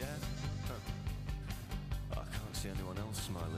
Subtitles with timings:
[0.00, 0.72] Huh.
[2.12, 3.50] I can't see anyone else smiling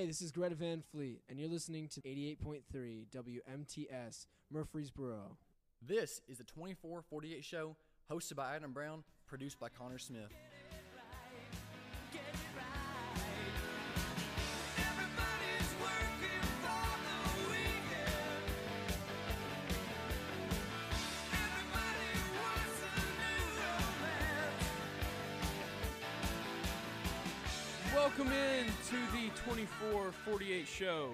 [0.00, 5.36] Hey, this is Greta Van Fleet, and you're listening to 88.3 WMTS Murfreesboro.
[5.86, 7.76] This is the 2448 show,
[8.10, 10.30] hosted by Adam Brown, produced by Connor Smith.
[29.44, 31.10] 2448 show.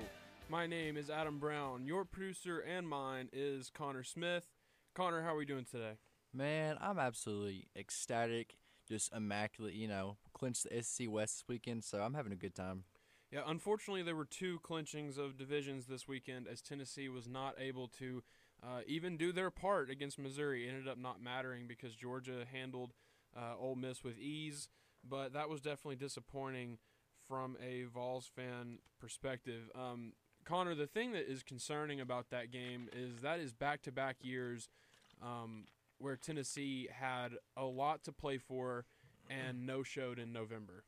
[0.48, 1.86] My name is Adam Brown.
[1.86, 4.48] Your producer and mine is Connor Smith.
[4.96, 5.92] Connor, how are we doing today?
[6.34, 8.56] Man, I'm absolutely ecstatic,
[8.88, 9.74] just immaculate.
[9.74, 12.82] You know, clinched the SEC West this weekend, so I'm having a good time.
[13.30, 17.86] Yeah, unfortunately, there were two clinchings of divisions this weekend as Tennessee was not able
[17.98, 18.24] to
[18.60, 20.66] uh, even do their part against Missouri.
[20.66, 22.92] It ended up not mattering because Georgia handled
[23.36, 24.68] uh, Ole Miss with ease,
[25.08, 26.78] but that was definitely disappointing
[27.28, 29.70] from a Vols fan perspective.
[29.74, 30.12] Um,
[30.44, 34.16] Connor, the thing that is concerning about that game is that is back to back
[34.22, 34.68] years
[35.22, 35.64] um,
[35.98, 38.84] where Tennessee had a lot to play for
[39.28, 40.84] and no showed in November.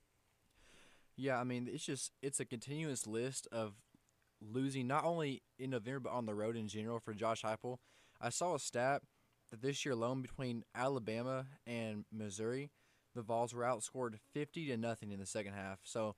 [1.17, 3.75] Yeah, I mean, it's just it's a continuous list of
[4.41, 7.79] losing not only in November but on the road in general for Josh Heupel.
[8.21, 9.03] I saw a stat
[9.51, 12.71] that this year alone between Alabama and Missouri,
[13.15, 15.81] the Vols were outscored 50 to nothing in the second half.
[15.83, 16.15] So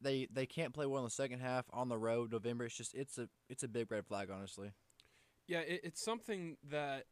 [0.00, 2.32] they they can't play well in the second half on the road.
[2.32, 4.70] November, it's just it's a it's a big red flag, honestly.
[5.46, 7.04] Yeah, it, it's something that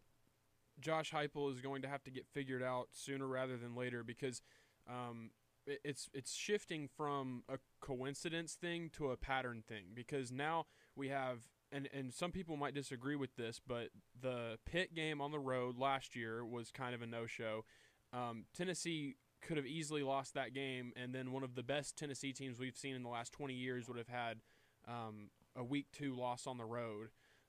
[0.80, 4.42] Josh Heupel is going to have to get figured out sooner rather than later because
[4.88, 5.30] um,
[5.66, 11.08] it, it's it's shifting from a coincidence thing to a pattern thing because now we
[11.08, 13.88] have and and some people might disagree with this, but
[14.21, 17.65] the pit game on the road last year was kind of a no show.
[18.12, 19.16] Um, Tennessee
[19.47, 22.77] could have easily lost that game, and then one of the best Tennessee teams we've
[22.77, 24.39] seen in the last 20 years would have had
[24.87, 27.09] um, a week two loss on the road.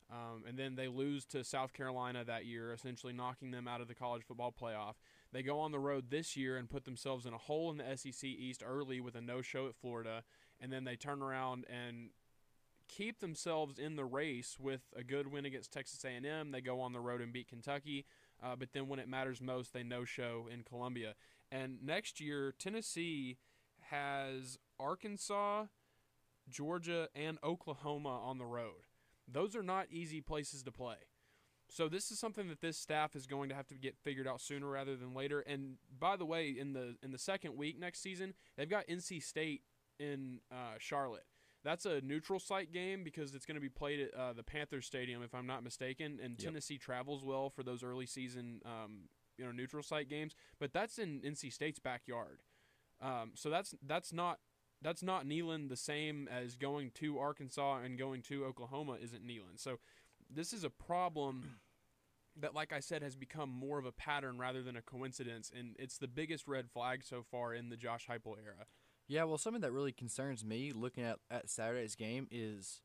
[0.10, 3.90] Um, and then they lose to South Carolina that year, essentially knocking them out of
[3.90, 4.94] the college football playoff.
[5.34, 7.98] They go on the road this year and put themselves in a hole in the
[7.98, 10.24] SEC East early with a no-show at Florida,
[10.62, 12.12] and then they turn around and
[12.88, 16.52] keep themselves in the race with a good win against Texas A&M.
[16.52, 18.06] They go on the road and beat Kentucky,
[18.42, 21.16] uh, but then when it matters most, they no-show in Columbia.
[21.52, 23.38] And next year, Tennessee
[23.90, 25.66] has Arkansas,
[26.50, 28.86] Georgia, and Oklahoma on the road.
[29.28, 30.96] Those are not easy places to play.
[31.70, 34.40] So this is something that this staff is going to have to get figured out
[34.40, 35.42] sooner rather than later.
[35.42, 39.22] And by the way, in the in the second week next season, they've got NC
[39.22, 39.64] State
[40.00, 41.26] in uh, Charlotte.
[41.66, 44.86] That's a neutral site game because it's going to be played at uh, the Panthers
[44.86, 46.20] Stadium, if I'm not mistaken.
[46.24, 46.40] And Yep.
[46.40, 50.36] Tennessee travels well for those early season, um, you know, neutral site games.
[50.60, 52.42] But that's in NC State's backyard,
[53.02, 54.40] um, so that's that's not
[54.82, 59.58] that's not Neyland the same as going to Arkansas and going to Oklahoma isn't Neyland.
[59.58, 59.80] So
[60.30, 61.60] this is a problem
[62.40, 65.76] that, like I said, has become more of a pattern rather than a coincidence, and
[65.80, 68.66] it's the biggest red flag so far in the Josh Heupel era.
[69.08, 72.82] Yeah, well, something that really concerns me looking at, at Saturday's game is,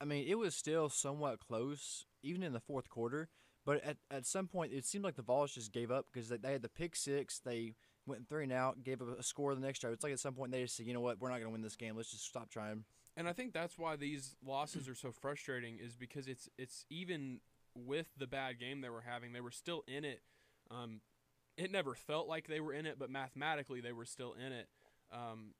[0.00, 3.30] I mean, it was still somewhat close, even in the fourth quarter.
[3.64, 6.36] But at, at some point, it seemed like the Vols just gave up because they,
[6.36, 7.38] they had the pick six.
[7.38, 7.74] They
[8.06, 9.94] went three and out, gave up a score the next drive.
[9.94, 11.52] It's like at some point they just said, you know what, we're not going to
[11.52, 11.96] win this game.
[11.96, 12.84] Let's just stop trying.
[13.16, 17.40] And I think that's why these losses are so frustrating is because it's it's even
[17.76, 20.20] with the bad game they were having, they were still in it.
[20.70, 21.00] Um,
[21.56, 24.68] it never felt like they were in it, but mathematically they were still in it.
[25.12, 25.54] Um,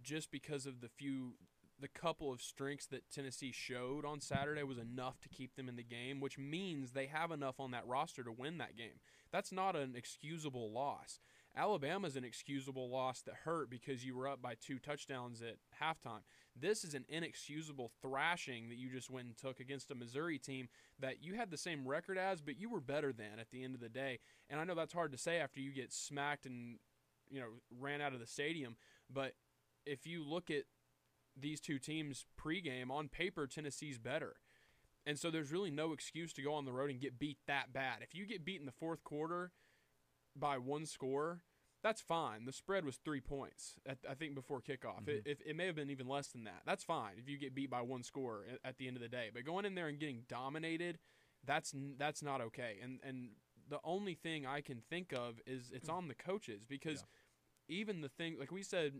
[0.00, 1.34] just because of the few,
[1.82, 5.76] the couple of strengths that Tennessee showed on Saturday was enough to keep them in
[5.76, 9.00] the game, which means they have enough on that roster to win that game.
[9.32, 11.18] That's not an excusable loss.
[11.56, 16.22] Alabama's an excusable loss that hurt because you were up by two touchdowns at halftime.
[16.58, 20.68] This is an inexcusable thrashing that you just went and took against a Missouri team
[21.00, 23.74] that you had the same record as, but you were better than at the end
[23.74, 24.20] of the day.
[24.48, 26.78] And I know that's hard to say after you get smacked and
[27.28, 27.48] you know
[27.78, 28.76] ran out of the stadium,
[29.12, 29.32] but
[29.84, 30.64] if you look at
[31.38, 34.36] these two teams pregame on paper, Tennessee's better.
[35.04, 37.72] And so there's really no excuse to go on the road and get beat that
[37.72, 37.98] bad.
[38.02, 39.50] If you get beat in the fourth quarter
[40.36, 41.42] by one score,
[41.82, 42.44] that's fine.
[42.44, 45.08] The spread was three points, at, I think, before kickoff.
[45.08, 45.30] It, mm-hmm.
[45.30, 46.62] if, it may have been even less than that.
[46.64, 49.08] That's fine if you get beat by one score at, at the end of the
[49.08, 49.30] day.
[49.34, 50.98] But going in there and getting dominated,
[51.44, 52.76] that's that's not okay.
[52.82, 53.30] And and
[53.68, 55.94] the only thing I can think of is it's mm.
[55.94, 57.04] on the coaches because
[57.68, 58.92] even the thing like we said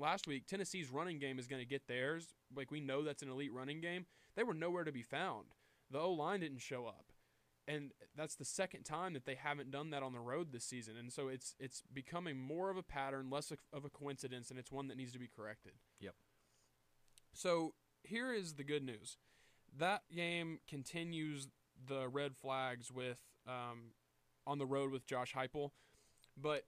[0.00, 2.28] last week, Tennessee's running game is going to get theirs.
[2.54, 4.06] Like we know that's an elite running game.
[4.36, 5.46] They were nowhere to be found.
[5.90, 7.12] The O line didn't show up,
[7.66, 10.96] and that's the second time that they haven't done that on the road this season.
[10.96, 14.72] And so it's it's becoming more of a pattern, less of a coincidence, and it's
[14.72, 15.72] one that needs to be corrected.
[16.00, 16.14] Yep.
[17.32, 19.16] So here is the good news.
[19.76, 21.48] That game continues
[21.86, 23.92] the red flags with um,
[24.46, 25.70] on the road with Josh Heupel,
[26.36, 26.64] but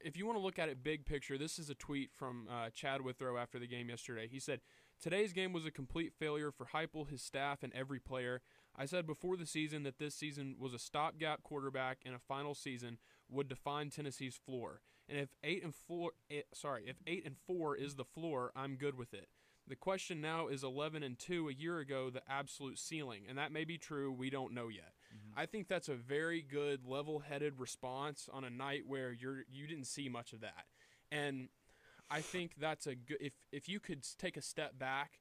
[0.00, 2.70] if you want to look at it big picture, this is a tweet from uh,
[2.70, 4.28] Chad Withrow after the game yesterday.
[4.30, 4.60] He said,
[5.00, 8.40] Today's game was a complete failure for Heupel, his staff, and every player.
[8.74, 12.54] I said before the season that this season was a stopgap quarterback and a final
[12.54, 12.98] season
[13.28, 14.80] would define Tennessee's floor.
[15.08, 18.76] And if eight and four, eh, sorry, if eight and four is the floor, I'm
[18.76, 19.28] good with it.
[19.68, 23.52] The question now is 11 and 2 a year ago the absolute ceiling, and that
[23.52, 24.12] may be true.
[24.12, 24.92] We don't know yet.
[25.36, 29.86] I think that's a very good level-headed response on a night where you're you didn't
[29.86, 30.64] see much of that,
[31.12, 31.48] and
[32.10, 33.18] I think that's a good.
[33.20, 35.20] If if you could take a step back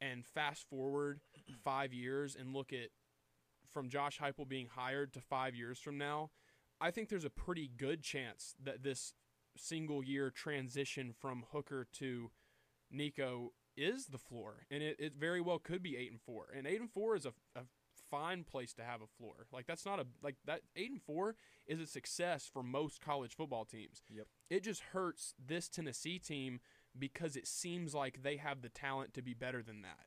[0.00, 1.20] and fast forward
[1.62, 2.88] five years and look at
[3.72, 6.30] from Josh Heupel being hired to five years from now,
[6.80, 9.14] I think there's a pretty good chance that this
[9.56, 12.30] single year transition from Hooker to
[12.90, 16.46] Nico is the floor, and it, it very well could be eight and four.
[16.54, 17.62] And eight and four is a, a
[18.12, 19.46] fine place to have a floor.
[19.50, 21.34] Like that's not a like that eight and four
[21.66, 24.02] is a success for most college football teams.
[24.08, 24.26] Yep.
[24.50, 26.60] It just hurts this Tennessee team
[26.96, 30.06] because it seems like they have the talent to be better than that.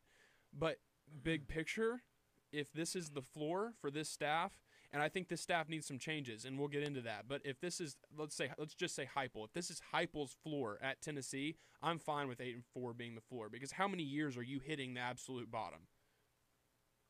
[0.58, 0.78] But
[1.24, 2.04] big picture,
[2.52, 4.62] if this is the floor for this staff,
[4.94, 7.26] and I think this staff needs some changes, and we'll get into that.
[7.28, 9.44] But if this is, let's say, let's just say Heupel.
[9.44, 13.22] If this is Heupel's floor at Tennessee, I'm fine with eight and four being the
[13.22, 15.80] floor because how many years are you hitting the absolute bottom?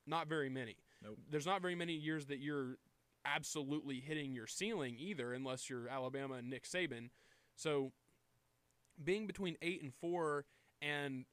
[0.08, 0.78] Not very many.
[1.06, 1.20] Nope.
[1.30, 2.78] There's not very many years that you're
[3.24, 7.10] absolutely hitting your ceiling either, unless you're Alabama and Nick Saban.
[7.56, 7.92] So,
[9.04, 10.46] being between eight and four,
[10.82, 11.26] and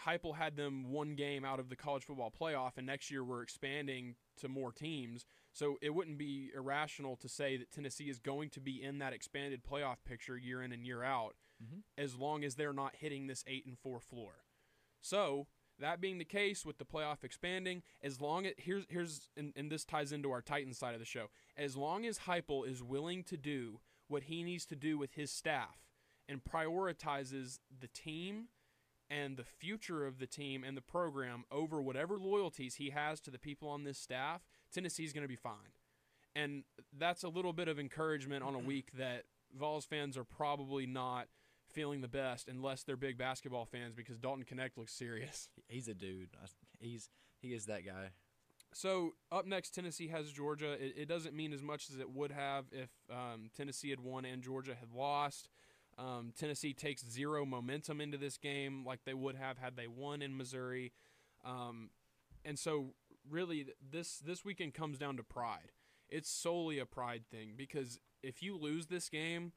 [0.00, 3.42] Heupel had them one game out of the college football playoff, and next year we're
[3.42, 5.26] expanding to more teams.
[5.52, 9.12] So it wouldn't be irrational to say that Tennessee is going to be in that
[9.12, 11.82] expanded playoff picture year in and year out, Mhm.
[11.98, 14.44] as long as they're not hitting this eight and four floor.
[15.02, 15.48] So
[15.80, 19.70] that being the case with the playoff expanding, as long as here's here's and, and
[19.70, 21.26] this ties into our Titans side of the show.
[21.56, 25.30] As long as Heupel is willing to do what he needs to do with his
[25.30, 25.78] staff
[26.28, 28.48] and prioritizes the team
[29.08, 33.30] and the future of the team and the program over whatever loyalties he has to
[33.30, 35.74] the people on this staff, Tennessee's going to be fine.
[36.34, 36.62] And
[36.96, 39.24] that's a little bit of encouragement on a week that
[39.58, 41.26] Vols fans are probably not
[41.70, 45.48] feeling the best unless they're big basketball fans because Dalton Knecht looks serious.
[45.68, 46.30] He's a dude.
[46.78, 47.08] He's
[47.40, 48.10] he is that guy.
[48.72, 50.72] So up next, Tennessee has Georgia.
[50.72, 54.24] It, it doesn't mean as much as it would have if um, Tennessee had won
[54.24, 55.48] and Georgia had lost.
[55.98, 60.22] Um, Tennessee takes zero momentum into this game like they would have had they won
[60.22, 60.92] in Missouri.
[61.44, 61.90] Um,
[62.44, 62.94] and so,
[63.28, 65.72] really, this this weekend comes down to pride.
[66.08, 69.52] It's solely a pride thing because if you lose this game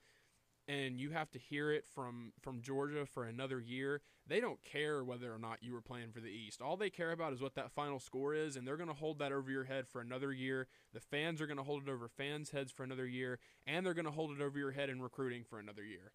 [0.67, 5.03] and you have to hear it from from Georgia for another year, they don't care
[5.03, 6.61] whether or not you were playing for the East.
[6.61, 9.19] All they care about is what that final score is, and they're going to hold
[9.19, 10.67] that over your head for another year.
[10.93, 13.93] The fans are going to hold it over fans' heads for another year, and they're
[13.93, 16.13] going to hold it over your head in recruiting for another year.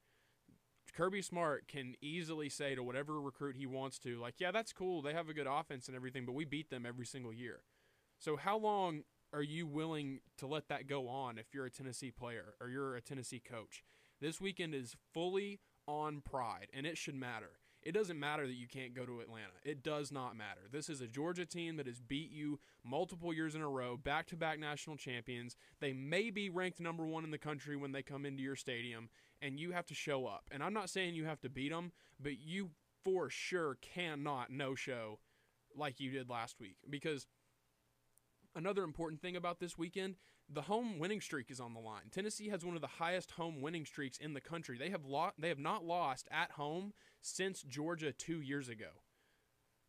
[0.94, 5.02] Kirby Smart can easily say to whatever recruit he wants to, like, yeah, that's cool.
[5.02, 7.60] They have a good offense and everything, but we beat them every single year.
[8.18, 9.02] So how long
[9.32, 12.96] are you willing to let that go on if you're a Tennessee player or you're
[12.96, 13.84] a Tennessee coach?
[14.20, 17.50] This weekend is fully on pride, and it should matter.
[17.82, 19.54] It doesn't matter that you can't go to Atlanta.
[19.64, 20.62] It does not matter.
[20.70, 24.26] This is a Georgia team that has beat you multiple years in a row, back
[24.28, 25.56] to back national champions.
[25.80, 29.08] They may be ranked number one in the country when they come into your stadium,
[29.40, 30.44] and you have to show up.
[30.50, 32.70] And I'm not saying you have to beat them, but you
[33.04, 35.20] for sure cannot no show
[35.76, 37.26] like you did last week because
[38.56, 40.16] another important thing about this weekend
[40.48, 42.10] the home winning streak is on the line.
[42.10, 44.78] Tennessee has one of the highest home winning streaks in the country.
[44.78, 49.02] They have lo- they have not lost at home since Georgia 2 years ago.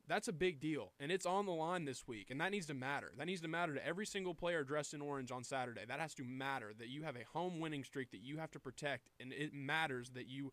[0.07, 2.73] That's a big deal, and it's on the line this week, and that needs to
[2.73, 3.11] matter.
[3.15, 5.85] That needs to matter to every single player dressed in orange on Saturday.
[5.87, 8.59] That has to matter that you have a home winning streak that you have to
[8.59, 10.51] protect, and it matters that you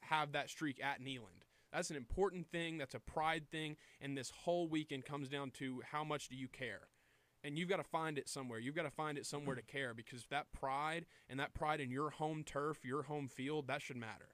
[0.00, 1.44] have that streak at Neyland.
[1.70, 2.78] That's an important thing.
[2.78, 6.48] That's a pride thing, and this whole weekend comes down to how much do you
[6.48, 6.88] care
[7.44, 8.58] and you've got to find it somewhere.
[8.58, 11.90] You've got to find it somewhere to care because that pride and that pride in
[11.90, 14.30] your home turf, your home field, that should matter.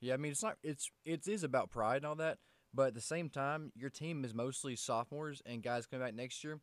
[0.00, 2.38] Yeah, I mean it's not it's it is about pride and all that,
[2.72, 6.44] but at the same time, your team is mostly sophomores and guys coming back next
[6.44, 6.60] year.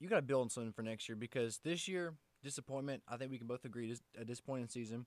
[0.00, 2.14] You got to build on something for next year because this year
[2.46, 3.02] disappointment.
[3.08, 5.06] I think we can both agree is a disappointing season,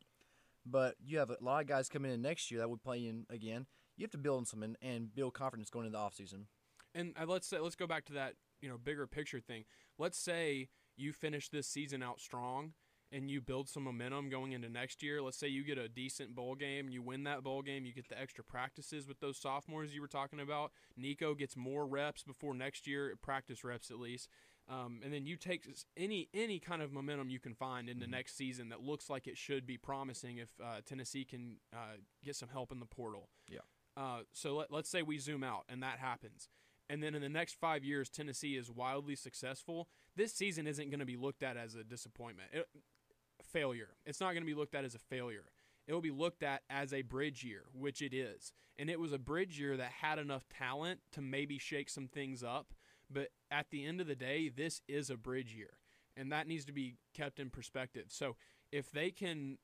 [0.66, 3.26] but you have a lot of guys coming in next year that would play in
[3.30, 3.66] again.
[3.98, 6.46] You have to build on something and build confidence going into the offseason.
[6.94, 9.66] And uh, let's say, let's go back to that you know bigger picture thing.
[9.98, 12.74] Let's say you finish this season out strong
[13.12, 15.22] and you build some momentum going into next year.
[15.22, 18.08] Let's say you get a decent bowl game, you win that bowl game, you get
[18.10, 20.72] the extra practices with those sophomores you were talking about.
[20.96, 24.30] Nico gets more reps before next year, practice reps at least.
[24.70, 28.06] Um, and then you take any any kind of momentum you can find in the
[28.06, 32.36] next season that looks like it should be promising if uh, Tennessee can uh, get
[32.36, 33.30] some help in the portal.
[33.50, 33.60] Yeah.
[33.98, 36.50] Uh, so let, let's say we zoom out and that happens.
[36.90, 39.88] And then in the next five years, Tennessee is wildly successful.
[40.16, 42.68] This season isn't going to be looked at as a disappointment, it,
[43.44, 43.90] failure.
[44.06, 45.46] It's not going to be looked at as a failure.
[45.88, 48.54] It will be looked at as a bridge year, which it is.
[48.78, 52.44] And it was a bridge year that had enough talent to maybe shake some things
[52.44, 52.74] up.
[53.10, 55.80] But at the end of the day, this is a bridge year.
[56.16, 58.06] And that needs to be kept in perspective.
[58.10, 58.36] So
[58.72, 59.58] if they can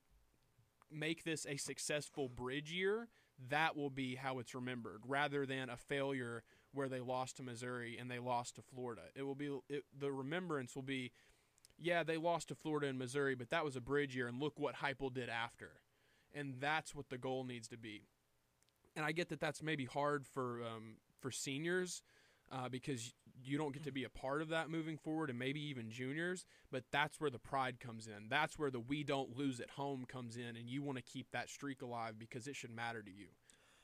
[0.90, 3.08] make this a successful bridge year,
[3.48, 6.42] that will be how it's remembered rather than a failure
[6.76, 9.02] where they lost to Missouri and they lost to Florida.
[9.14, 11.10] It will be it, the remembrance will be
[11.78, 14.58] yeah, they lost to Florida and Missouri, but that was a bridge year and look
[14.58, 15.72] what Heupel did after.
[16.34, 18.02] And that's what the goal needs to be.
[18.94, 22.02] And I get that that's maybe hard for um, for seniors
[22.50, 25.60] uh, because you don't get to be a part of that moving forward, and maybe
[25.60, 26.46] even juniors.
[26.70, 28.28] But that's where the pride comes in.
[28.28, 31.30] That's where the we don't lose at home comes in, and you want to keep
[31.32, 33.28] that streak alive because it should matter to you.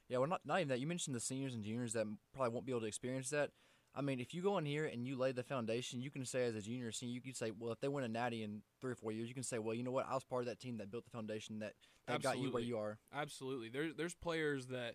[0.08, 0.80] Yeah, well, not not even that.
[0.80, 3.50] You mentioned the seniors and juniors that probably won't be able to experience that.
[3.94, 6.44] I mean, if you go in here and you lay the foundation, you can say
[6.44, 8.62] as a junior or senior, you can say, well, if they win a natty in
[8.80, 10.46] three or four years, you can say, well, you know what, I was part of
[10.48, 11.74] that team that built the foundation that,
[12.06, 12.64] that got you where Absolutely.
[12.64, 12.98] you are.
[13.14, 13.68] Absolutely.
[13.68, 14.94] There's there's players that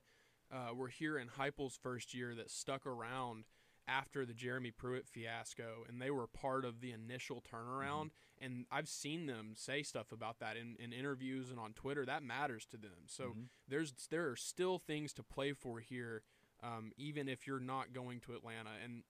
[0.52, 3.46] uh, were here in Heupel's first year that stuck around
[3.88, 8.10] after the Jeremy Pruitt fiasco, and they were part of the initial turnaround.
[8.40, 12.06] And I've seen them say stuff about that in, in interviews and on Twitter.
[12.06, 13.08] That matters to them.
[13.08, 13.50] So Mhm.
[13.68, 16.24] there's there are still things to play for here,
[16.62, 18.72] um, even if you're not going to Atlanta.
[18.84, 19.04] And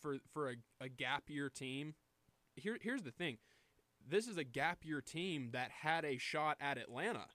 [0.00, 1.94] for for a, a gap year team,
[2.56, 3.38] here here's the thing.
[4.04, 7.28] This is a gap year team that had a shot at Atlanta.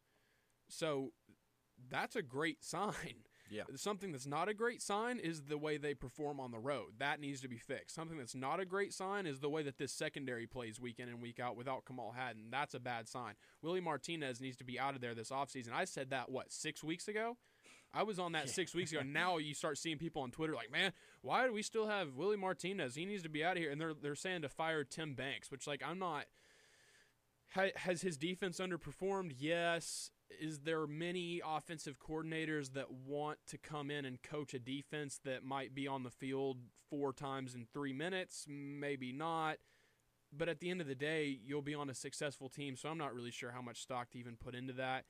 [0.67, 1.13] So
[1.89, 3.23] that's a great sign.
[3.49, 3.63] Yeah.
[3.75, 6.93] Something that's not a great sign is the way they perform on the road.
[6.99, 7.95] That needs to be fixed.
[7.95, 11.09] Something that's not a great sign is the way that this secondary plays week in
[11.09, 12.49] and week out without Kamal Hadden.
[12.51, 13.33] That's a bad sign.
[13.61, 15.73] Willie Martinez needs to be out of there this offseason.
[15.73, 17.37] I said that, what, six weeks ago?
[17.93, 19.01] I was on that six weeks ago.
[19.07, 22.37] Now you start seeing people on Twitter like, man, why do we still have Willie
[22.37, 22.95] Martinez?
[22.95, 23.71] He needs to be out of here.
[23.71, 26.25] And they're, they're saying to fire Tim Banks, which, like, I'm not.
[27.75, 29.33] Has his defense underperformed?
[29.39, 30.11] Yes.
[30.41, 35.43] Is there many offensive coordinators that want to come in and coach a defense that
[35.43, 36.57] might be on the field
[36.89, 38.45] four times in three minutes?
[38.47, 39.57] Maybe not.
[40.35, 42.97] But at the end of the day, you'll be on a successful team, so I'm
[42.97, 45.05] not really sure how much stock to even put into that.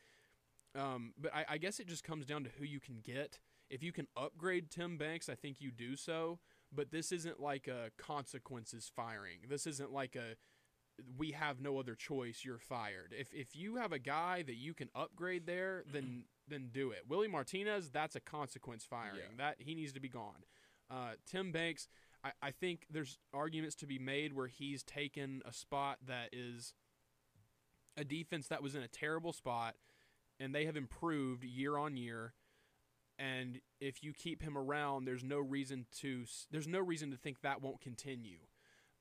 [0.76, 3.40] Um, but I, I guess it just comes down to who you can get.
[3.70, 6.40] If you can upgrade Tim Banks, I think you do so.
[6.72, 9.40] But this isn't like a consequences firing.
[9.50, 10.36] This isn't like a
[11.18, 12.42] we have no other choice.
[12.44, 13.13] You're fired.
[13.18, 17.04] If if you have a guy that you can upgrade there, then then do it.
[17.08, 19.16] Willie Martinez, that's a consequence firing.
[19.38, 19.46] Yeah.
[19.50, 20.46] That he needs to be gone.
[20.89, 21.89] Uh, Tim Banks,
[22.24, 26.74] I, I think there's arguments to be made where he's taken a spot that is
[27.98, 29.75] a defense that was in a terrible spot,
[30.39, 32.34] and they have improved year on year.
[33.20, 37.42] And if you keep him around, there's no reason to there's no reason to think
[37.42, 38.38] that won't continue.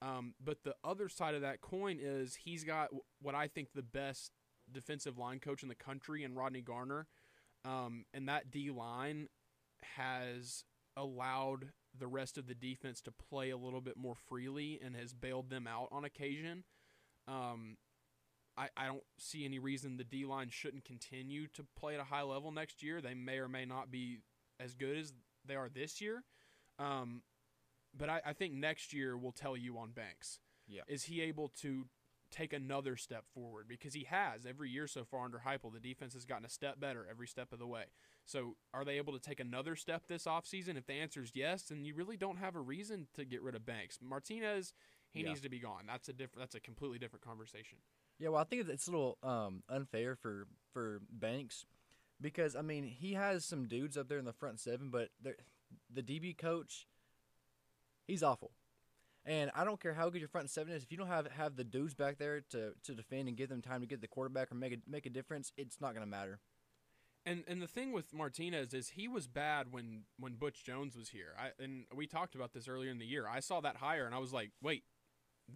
[0.03, 3.83] Um, but the other side of that coin is he's got what I think the
[3.83, 4.31] best
[4.71, 7.07] defensive line coach in the country and Rodney Garner,
[7.65, 9.29] um, and that D line
[9.97, 10.65] has
[10.97, 15.13] allowed the rest of the defense to play a little bit more freely and has
[15.13, 16.65] bailed them out on occasion.
[17.27, 17.77] Um,
[18.57, 22.05] I, I don't see any reason the D line shouldn't continue to play at a
[22.05, 23.01] high level next year.
[23.01, 24.19] They may or may not be
[24.61, 25.13] as good as
[25.47, 26.23] they are this year.
[26.79, 27.23] Um,
[27.97, 30.41] but I, I think next year will tell you on Banks.
[30.69, 30.83] Yeah.
[30.89, 31.87] Is he able to
[32.31, 33.67] take another step forward?
[33.69, 35.73] Because he has every year so far under Heupel.
[35.73, 37.85] The defense has gotten a step better every step of the way.
[38.25, 40.77] So are they able to take another step this offseason?
[40.77, 43.55] If the answer is yes, then you really don't have a reason to get rid
[43.55, 43.99] of Banks.
[44.03, 44.75] Martinez,
[45.13, 45.29] he Yeah.
[45.29, 45.85] needs to be gone.
[45.87, 46.41] That's a different.
[46.41, 47.79] That's a completely different conversation.
[48.19, 51.65] Yeah, well, I think it's a little um, unfair for for Banks
[52.21, 56.03] because I mean he has some dudes up there in the front seven, but the
[56.03, 56.87] DB coach,
[58.07, 58.53] he's awful.
[59.25, 61.57] And I don't care how good your front seven is, if you don't have have
[61.57, 64.53] the dudes back there to, to defend and give them time to get the quarterback
[64.53, 66.39] or make a make a difference, it's not gonna matter.
[67.25, 71.09] And and the thing with Martinez is he was bad when when Butch Jones was
[71.09, 71.35] here.
[71.37, 73.27] I and we talked about this earlier in the year.
[73.27, 74.85] I saw that hire and I was like, wait,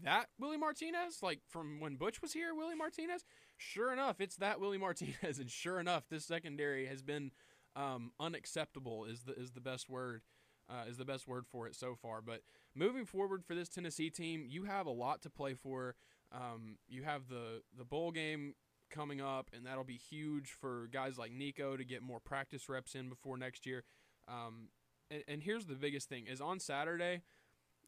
[0.03, 1.23] that Willie Martinez?
[1.23, 3.25] Like from when Butch was here, Willie Martinez?
[3.57, 5.39] Sure enough, it's that Willie Martinez.
[5.39, 7.31] And sure enough, this secondary has been
[7.77, 9.05] um, unacceptable.
[9.05, 10.23] Is the is the best word.
[10.71, 12.21] Uh, is the best word for it so far.
[12.23, 12.43] But
[12.77, 15.97] moving forward for this Tennessee team, you have a lot to play for.
[16.33, 18.55] Um, you have the the bowl game
[18.89, 22.95] coming up, and that'll be huge for guys like Nico to get more practice reps
[22.95, 23.85] in before next year.
[24.29, 24.69] Um,
[25.11, 27.23] and, and here's the biggest thing: is on Saturday,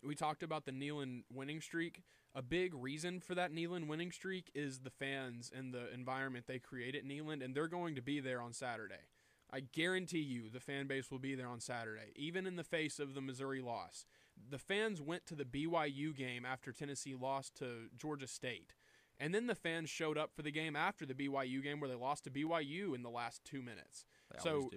[0.04, 2.02] we talked about the Neyland winning streak.
[2.34, 6.58] A big reason for that Neyland winning streak is the fans and the environment they
[6.58, 9.04] create at Neyland, and they're going to be there on Saturday.
[9.52, 12.98] I guarantee you the fan base will be there on Saturday, even in the face
[12.98, 14.06] of the Missouri loss.
[14.50, 18.74] The fans went to the BYU game after Tennessee lost to Georgia State.
[19.20, 21.94] And then the fans showed up for the game after the BYU game where they
[21.96, 24.06] lost to BYU in the last two minutes.
[24.32, 24.70] They So-.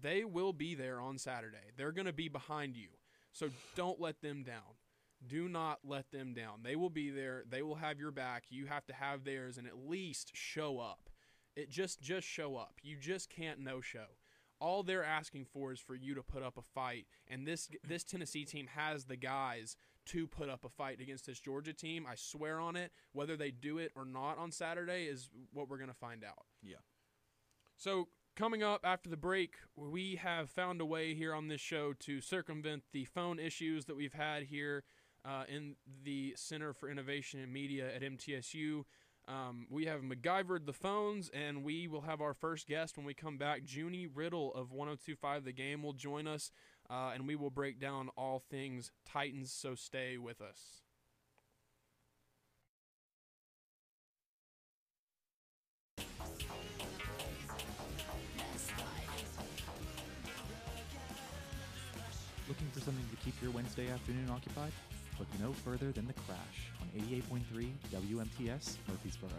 [0.00, 1.72] They will be there on Saturday.
[1.76, 2.88] They're going to be behind you.
[3.32, 4.78] So don't let them down.
[5.26, 6.60] Do not let them down.
[6.62, 7.44] They will be there.
[7.48, 8.44] They will have your back.
[8.48, 11.10] You have to have theirs and at least show up.
[11.56, 12.74] It just just show up.
[12.82, 14.06] You just can't no show.
[14.60, 18.04] All they're asking for is for you to put up a fight and this this
[18.04, 22.06] Tennessee team has the guys to put up a fight against this Georgia team.
[22.10, 22.92] I swear on it.
[23.12, 26.44] Whether they do it or not on Saturday is what we're going to find out.
[26.62, 26.76] Yeah.
[27.76, 31.92] So, coming up after the break, we have found a way here on this show
[32.00, 34.84] to circumvent the phone issues that we've had here
[35.24, 38.84] uh, in the Center for Innovation and Media at MTSU.
[39.28, 43.14] Um, we have MacGyvered the phones, and we will have our first guest when we
[43.14, 43.62] come back.
[43.64, 46.50] Junie Riddle of 1025 The Game will join us,
[46.90, 50.82] uh, and we will break down all things Titans, so stay with us.
[62.48, 64.72] Looking for something to keep your Wednesday afternoon occupied?
[65.22, 69.30] Look no further than The Crash on 88.3 WMTS Murfreesboro.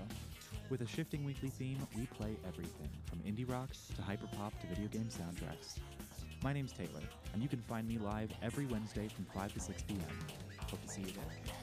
[0.70, 3.68] With a shifting weekly theme, we play everything from indie rock
[3.98, 5.80] to hyperpop to video game soundtracks.
[6.42, 9.84] My name's Taylor, and you can find me live every Wednesday from 5 to 6
[9.84, 10.00] p.m.
[10.70, 11.63] Hope to see you there.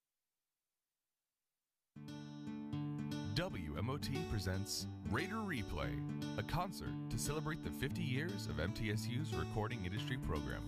[3.35, 5.89] WMOT presents Raider Replay,
[6.37, 10.61] a concert to celebrate the 50 years of MTSU's recording industry program.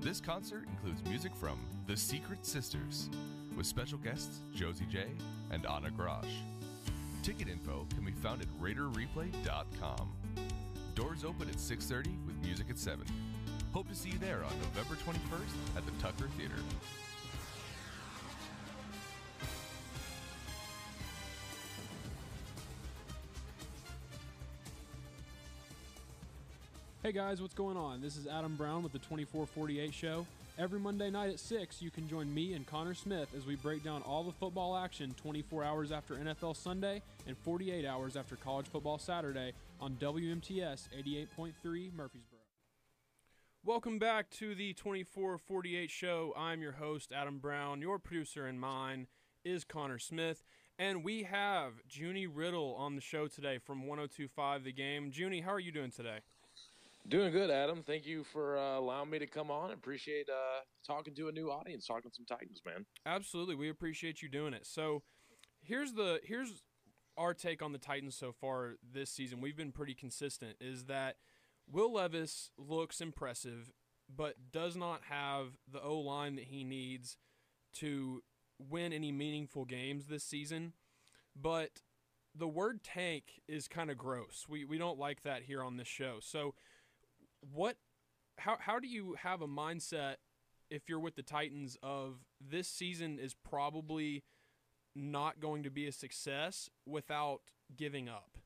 [0.00, 3.10] This concert includes music from The Secret Sisters,
[3.56, 5.04] with special guests Josie J
[5.52, 6.34] and Anna Garage.
[7.22, 10.12] Ticket info can be found at RaiderReplay.com.
[10.96, 13.06] Doors open at 6:30 with music at 7.
[13.72, 16.56] Hope to see you there on November 21st at the Tucker Theater.
[27.04, 28.00] Hey guys, what's going on?
[28.00, 30.24] This is Adam Brown with the 2448 Show.
[30.58, 33.84] Every Monday night at 6, you can join me and Connor Smith as we break
[33.84, 38.64] down all the football action 24 hours after NFL Sunday and 48 hours after college
[38.64, 42.40] football Saturday on WMTS 88.3 Murfreesboro.
[43.62, 46.32] Welcome back to the 2448 Show.
[46.34, 47.82] I'm your host, Adam Brown.
[47.82, 49.08] Your producer and mine
[49.44, 50.42] is Connor Smith.
[50.78, 55.10] And we have Junie Riddle on the show today from 1025 The Game.
[55.14, 56.20] Junie, how are you doing today?
[57.06, 57.82] Doing good, Adam.
[57.82, 59.72] Thank you for uh, allowing me to come on.
[59.72, 62.86] Appreciate uh, talking to a new audience, talking to some Titans, man.
[63.04, 64.64] Absolutely, we appreciate you doing it.
[64.64, 65.02] So,
[65.62, 66.62] here's the here's
[67.18, 69.42] our take on the Titans so far this season.
[69.42, 70.56] We've been pretty consistent.
[70.62, 71.16] Is that
[71.70, 73.70] Will Levis looks impressive,
[74.14, 77.18] but does not have the O line that he needs
[77.74, 78.22] to
[78.58, 80.72] win any meaningful games this season.
[81.36, 81.82] But
[82.34, 84.46] the word tank is kind of gross.
[84.48, 86.16] We we don't like that here on this show.
[86.22, 86.54] So
[87.52, 87.76] what
[88.38, 90.16] how how do you have a mindset
[90.70, 94.24] if you're with the Titans of this season is probably
[94.96, 97.40] not going to be a success without
[97.76, 98.38] giving up?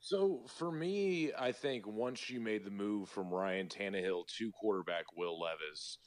[0.00, 5.04] So for me, I think once you made the move from Ryan Tannehill to quarterback
[5.16, 5.98] Will Levis,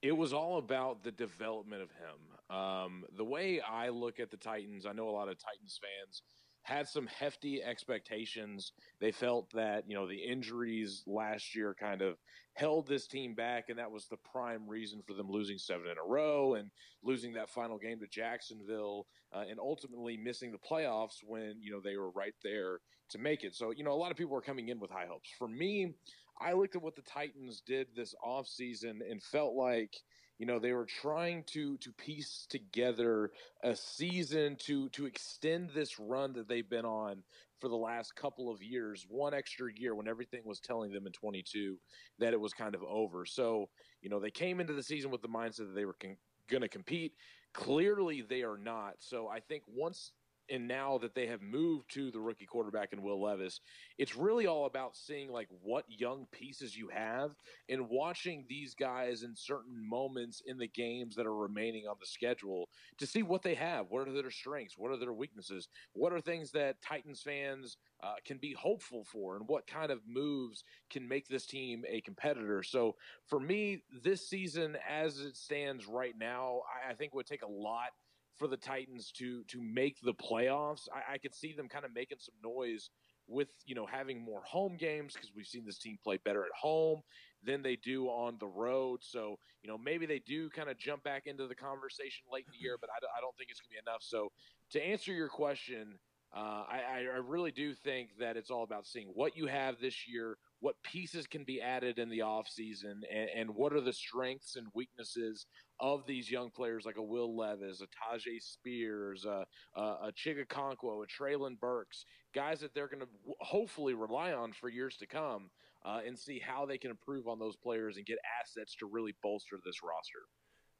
[0.00, 2.56] it was all about the development of him.
[2.56, 6.22] Um, the way I look at the Titans, I know a lot of Titans fans
[6.66, 8.72] had some hefty expectations.
[9.00, 12.16] They felt that, you know, the injuries last year kind of
[12.54, 15.96] held this team back, and that was the prime reason for them losing seven in
[15.96, 16.70] a row and
[17.04, 21.80] losing that final game to Jacksonville uh, and ultimately missing the playoffs when, you know,
[21.80, 23.54] they were right there to make it.
[23.54, 25.30] So, you know, a lot of people were coming in with high hopes.
[25.38, 25.94] For me,
[26.40, 29.94] I looked at what the Titans did this offseason and felt like–
[30.38, 33.30] you know they were trying to to piece together
[33.62, 37.22] a season to to extend this run that they've been on
[37.60, 41.12] for the last couple of years one extra year when everything was telling them in
[41.12, 41.78] 22
[42.18, 43.24] that it was kind of over.
[43.24, 43.68] So
[44.02, 46.16] you know they came into the season with the mindset that they were con-
[46.48, 47.12] going to compete.
[47.54, 48.94] Clearly they are not.
[48.98, 50.12] So i think once
[50.50, 53.60] and now that they have moved to the rookie quarterback and Will Levis,
[53.98, 57.30] it's really all about seeing like what young pieces you have
[57.68, 62.06] and watching these guys in certain moments in the games that are remaining on the
[62.06, 63.86] schedule to see what they have.
[63.88, 64.78] What are their strengths?
[64.78, 65.68] What are their weaknesses?
[65.92, 70.00] What are things that Titans fans uh, can be hopeful for, and what kind of
[70.06, 72.62] moves can make this team a competitor?
[72.62, 72.94] So
[73.26, 77.50] for me, this season, as it stands right now, I, I think would take a
[77.50, 77.90] lot
[78.36, 80.88] for the Titans to to make the playoffs.
[80.92, 82.90] I, I could see them kind of making some noise
[83.28, 86.52] with you know having more home games because we've seen this team play better at
[86.58, 87.00] home
[87.42, 89.00] than they do on the road.
[89.02, 92.52] So you know maybe they do kind of jump back into the conversation late in
[92.52, 94.02] the year, but I, I don't think it's going to be enough.
[94.02, 94.30] So
[94.70, 95.98] to answer your question,
[96.34, 100.06] uh, I, I really do think that it's all about seeing what you have this
[100.08, 104.56] year, what pieces can be added in the offseason, and, and what are the strengths
[104.56, 105.46] and weaknesses
[105.80, 109.44] of these young players like a Will Levis, a Tyjae Spears, a,
[109.78, 114.32] a, a Chig Okonkwo, a Treylon Burks, guys that they're going to w- hopefully rely
[114.32, 115.50] on for years to come,
[115.84, 119.14] uh, and see how they can improve on those players and get assets to really
[119.22, 120.26] bolster this roster.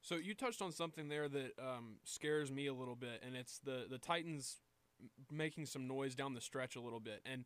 [0.00, 3.58] So you touched on something there that um, scares me a little bit, and it's
[3.58, 4.56] the the Titans
[5.30, 7.20] making some noise down the stretch a little bit.
[7.26, 7.44] And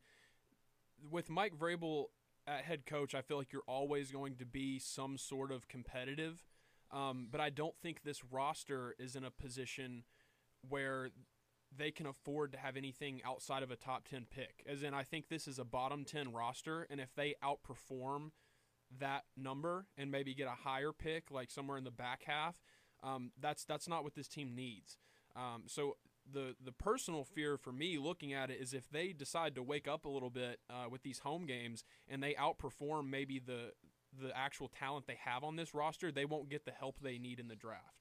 [1.10, 2.06] with Mike Vrabel
[2.46, 6.44] at head coach, I feel like you're always going to be some sort of competitive.
[6.92, 10.04] Um, but I don't think this roster is in a position
[10.68, 11.10] where
[11.76, 14.64] they can afford to have anything outside of a top 10 pick.
[14.66, 18.32] As in, I think this is a bottom 10 roster, and if they outperform
[18.98, 22.56] that number and maybe get a higher pick, like somewhere in the back half,
[23.02, 24.98] um, that's that's not what this team needs.
[25.36, 25.96] Um, so
[26.32, 29.88] the the personal fear for me looking at it is if they decide to wake
[29.88, 33.72] up a little bit uh, with these home games and they outperform maybe the
[34.20, 37.38] the actual talent they have on this roster, they won't get the help they need
[37.38, 38.00] in the draft.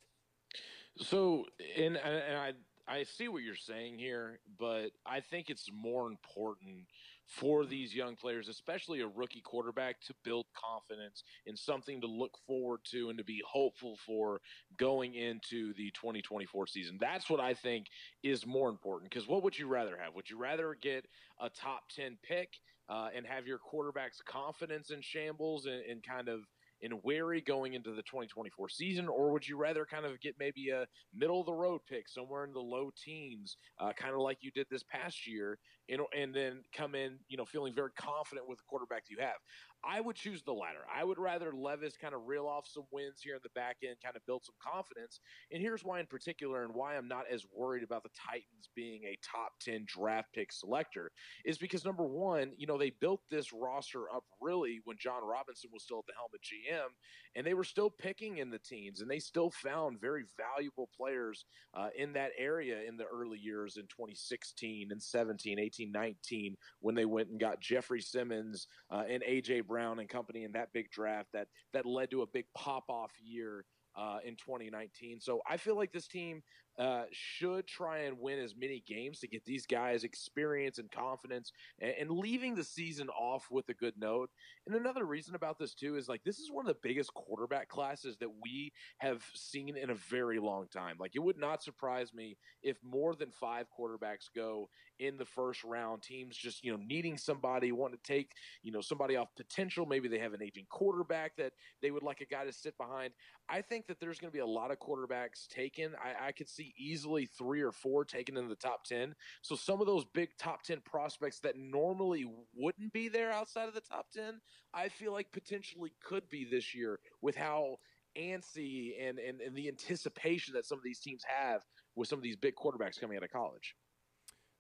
[0.98, 1.46] So,
[1.78, 2.54] and, and I
[2.88, 6.88] I see what you're saying here, but I think it's more important
[7.30, 12.36] for these young players, especially a rookie quarterback, to build confidence in something to look
[12.48, 14.42] forward to and to be hopeful for
[14.78, 16.98] going into the 2024 season.
[17.00, 17.86] That's what I think
[18.24, 19.12] is more important.
[19.12, 20.15] Because what would you rather have?
[20.15, 21.06] Would you rather get
[21.39, 22.50] a top 10 pick
[22.89, 26.42] uh, and have your quarterback's confidence in shambles and, and kind of
[26.82, 30.70] and wary going into the 2024 season, or would you rather kind of get maybe
[30.70, 34.38] a middle of the road pick somewhere in the low teens, uh, kind of like
[34.42, 35.58] you did this past year,
[35.89, 39.18] and, and then come in, you know, feeling very confident with the quarterback that you
[39.20, 39.38] have?
[39.84, 40.80] I would choose the latter.
[40.94, 43.96] I would rather Levis kind of reel off some wins here in the back end,
[44.04, 45.22] kind of build some confidence.
[45.52, 49.04] And here's why, in particular, and why I'm not as worried about the Titans being
[49.06, 51.12] a top 10 draft pick selector
[51.46, 55.70] is because number one, you know, they built this roster up really when Jon Robinson
[55.72, 56.89] was still at the helm of GM,
[57.36, 61.46] and they were still picking in the teens, and they still found very valuable players
[61.74, 66.96] uh, in that area in the early years in 2016 and 17, 18, 19, when
[66.96, 70.91] they went and got Jeffrey Simmons uh, and AJ Brown and company in that big
[70.91, 73.63] draft that that led to a big pop off year
[73.95, 75.19] uh, in 2019.
[75.21, 76.41] So I feel like this team
[76.80, 81.52] uh, should try and win as many games to get these guys experience and confidence
[81.82, 84.30] and, and, leaving the season off with a good note.
[84.65, 87.68] And another reason about this, too, is like this is one of the biggest quarterback
[87.68, 90.96] classes that we have seen in a very long time.
[90.98, 95.65] Like it would not surprise me if more than five quarterbacks go in the first
[95.65, 96.02] round.
[96.02, 98.32] Teams just, you know, needing somebody, want to take,
[98.63, 99.86] you know, somebody off potential.
[99.86, 103.12] Maybe they have an aging quarterback that they would like a guy to sit behind.
[103.50, 105.94] I think that there's going to be a lot of quarterbacks taken.
[105.96, 109.15] I, I could see easily three or four taken in the top 10.
[109.41, 113.73] So some of those big top 10 prospects that normally wouldn't be there outside of
[113.73, 114.39] the top 10,
[114.73, 117.77] I feel like potentially could be this year with how
[118.17, 121.63] antsy and, and, and the anticipation that some of these teams have
[121.95, 123.75] with some of these big quarterbacks coming out of college.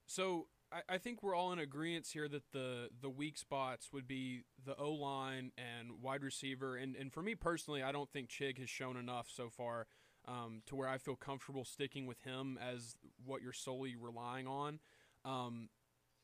[0.05, 4.07] So I, I think we're all in agreement here that the the weak spots would
[4.07, 6.75] be the O line and wide receiver.
[6.75, 9.87] And, and for me personally, I don't think Chig has shown enough so far
[10.29, 14.79] um, to where I feel comfortable sticking with him as what you're solely relying on.
[15.25, 15.69] Um,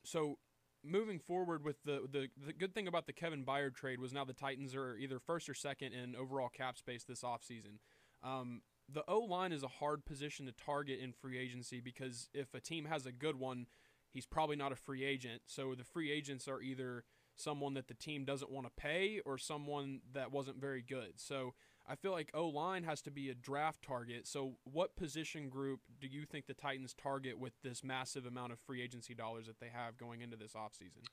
[0.04, 0.38] so
[0.84, 4.24] moving forward with the, the the good thing about the Kevin Byard trade was now
[4.24, 7.78] the Titans are either first or second in overall cap space this offseason.
[8.22, 12.54] Um, the O line is a hard position to target in free agency because if
[12.54, 13.66] a team has a good one,
[14.12, 15.42] he's probably not a free agent.
[15.46, 19.38] So the free agents are either someone that the team doesn't want to pay or
[19.38, 21.14] someone that wasn't very good.
[21.16, 21.54] So
[21.88, 24.26] I feel like O line has to be a draft target.
[24.26, 28.58] So, what position group do you think the Titans target with this massive amount of
[28.60, 31.06] free agency dollars that they have going into this offseason?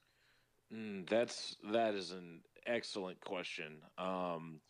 [0.74, 3.78] Mm, that's that is an excellent question.
[3.98, 4.62] Um,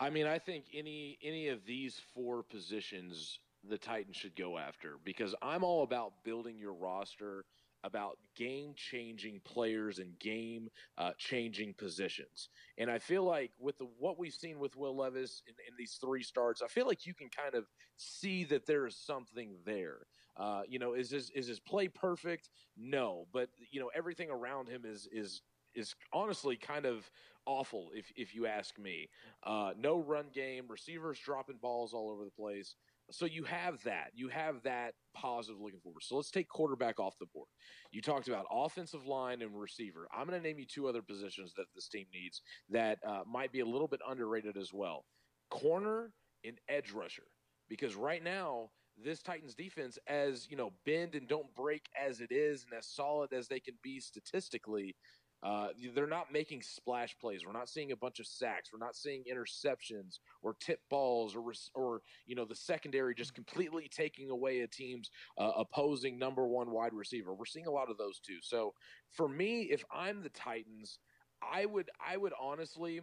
[0.00, 4.96] I mean, I think any any of these four positions the Titans should go after
[5.04, 7.44] because I'm all about building your roster
[7.84, 10.68] about game changing players and game
[10.98, 12.48] uh, changing positions.
[12.78, 15.98] And I feel like with the, what we've seen with Will Levis in, in, these
[16.00, 17.64] three starts, I feel like you can kind of
[17.96, 20.06] see that there is something there.
[20.36, 22.50] Uh, you know, is his is his play perfect?
[22.76, 25.42] No, but you know everything around him is is
[25.74, 27.10] is honestly kind of
[27.46, 29.08] awful if if you ask me.
[29.42, 32.76] Uh, no run game, receivers dropping balls all over the place.
[33.12, 34.10] So you have that.
[34.14, 36.02] You have that positive looking forward.
[36.02, 37.48] So let's take quarterback off the board.
[37.90, 40.08] You talked about offensive line and receiver.
[40.16, 43.52] I'm going to name you two other positions that this team needs that uh, might
[43.52, 45.04] be a little bit underrated as well
[45.50, 46.12] corner
[46.44, 47.26] and edge rusher.
[47.68, 48.70] Because right now,
[49.02, 52.86] this Titans defense, as you know, bend and don't break as it is, and as
[52.86, 54.94] solid as they can be statistically,
[55.42, 57.44] uh, they're not making splash plays.
[57.44, 58.70] We're not seeing a bunch of sacks.
[58.72, 63.88] We're not seeing interceptions or tip balls or or you know the secondary just completely
[63.90, 67.34] taking away a team's uh, opposing number one wide receiver.
[67.34, 68.38] We're seeing a lot of those too.
[68.40, 68.74] So
[69.10, 71.00] for me, if I'm the Titans,
[71.42, 73.00] I would I would honestly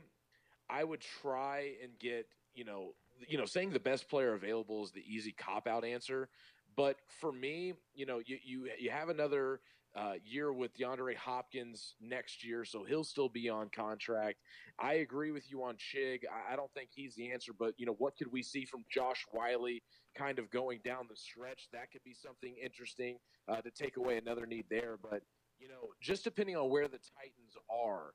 [0.70, 2.94] I would try and get you know
[3.28, 6.30] you know saying the best player available is the easy cop out answer.
[6.78, 9.60] But for me, you know, you you you have another
[9.96, 14.38] uh, year with DeAndre Hopkins next year, so he'll still be on contract.
[14.80, 16.20] I agree with you on Chig.
[16.32, 18.84] I, I don't think he's the answer, but you know what could we see from
[18.92, 19.68] Josh Whyle
[20.16, 21.70] kind of going down the stretch?
[21.74, 24.98] That could be something interesting uh, to take away another need there.
[25.02, 25.22] But
[25.60, 28.14] you know, just depending on where the Titans are.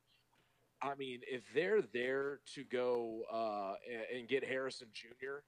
[0.82, 5.40] I mean, if they're there to go uh, and, and get Harrison Jr.,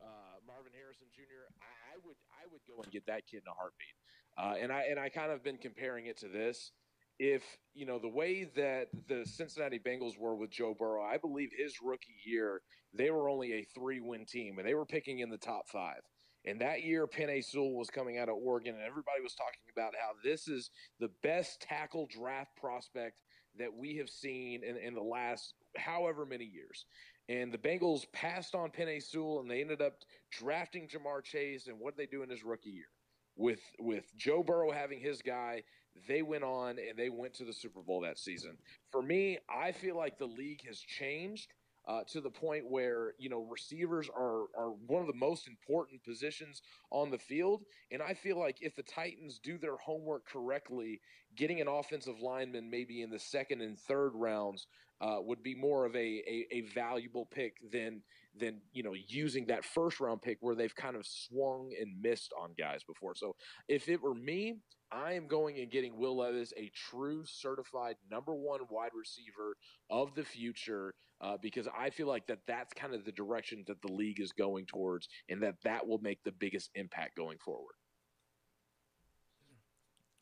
[0.00, 3.50] uh, Marvin Harrison Jr., I, I would I would go and get that kid in
[3.50, 3.99] a heartbeat.
[4.38, 6.72] Uh, and I and I kind of been comparing it to this.
[7.18, 7.42] If
[7.74, 11.74] you know the way that the Cincinnati Bengals were with Joe Burrow, I believe his
[11.82, 12.62] rookie year
[12.92, 16.00] they were only a three-win team, and they were picking in the top five.
[16.46, 19.92] And that year, Penei Sewell was coming out of Oregon, and everybody was talking about
[19.94, 23.20] how this is the best tackle draft prospect
[23.58, 26.86] that we have seen in, in the last however many years.
[27.28, 29.98] And the Bengals passed on Penei Sewell, and they ended up
[30.32, 31.66] drafting Ja'Marr Chase.
[31.66, 32.88] And what did they do in his rookie year?
[33.36, 35.62] With with Joe Burrow having his guy,
[36.08, 38.56] they went on and they went to the Super Bowl that season.
[38.90, 41.52] For me, I feel like the league has changed
[41.88, 46.02] uh, to the point where you know receivers are are one of the most important
[46.04, 51.00] positions on the field, and I feel like if the Titans do their homework correctly,
[51.36, 54.66] getting an offensive lineman maybe in the second and third rounds
[55.00, 58.02] uh, would be more of a, a a valuable pick than
[58.38, 62.32] than you know using that first round pick where they've kind of swung and missed
[62.40, 63.14] on guys before.
[63.14, 63.34] So
[63.68, 64.56] if it were me,
[64.92, 69.56] I am going and getting Will Levis, a true certified number one wide receiver
[69.88, 73.80] of the future, uh, because I feel like that that's kind of the direction that
[73.82, 77.74] the league is going towards, and that that will make the biggest impact going forward.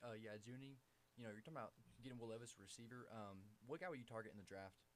[0.02, 0.76] Uh, yeah, Junie,
[1.16, 3.08] you know, you're talking about getting Will Levis receiver.
[3.12, 4.88] Um, what guy would you target in the draft?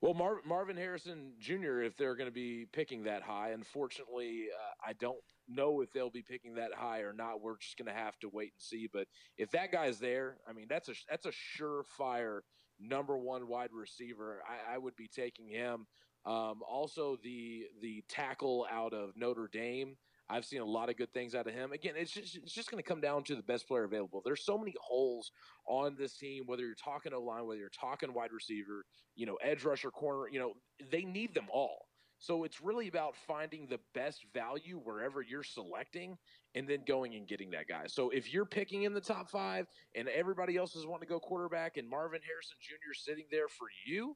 [0.00, 4.88] Well, Mar- Marvin Harrison Jr., if they're going to be picking that high, unfortunately, uh,
[4.88, 7.42] I don't know if they'll be picking that high or not.
[7.42, 8.88] We're just going to have to wait and see.
[8.90, 12.40] But if that guy's there, I mean, that's a that's a surefire
[12.78, 14.42] number one wide receiver.
[14.48, 15.86] I, I would be taking him.
[16.24, 19.96] Um, also, the the tackle out of Notre Dame.
[20.30, 21.72] I've seen a lot of good things out of him.
[21.72, 24.22] Again, it's just it's just going to come down to the best player available.
[24.24, 25.32] There's so many holes
[25.66, 26.44] on this team.
[26.46, 28.84] Whether you're talking O line, whether you're talking wide receiver,
[29.16, 30.52] you know, edge rusher, corner, you know,
[30.90, 31.86] they need them all.
[32.20, 36.18] So it's really about finding the best value wherever you're selecting
[36.54, 37.84] and then going and getting that guy.
[37.86, 41.18] So if you're picking in the top five and everybody else is wanting to go
[41.18, 42.92] quarterback and Marvin Harrison Jr.
[42.92, 44.14] sitting there for you,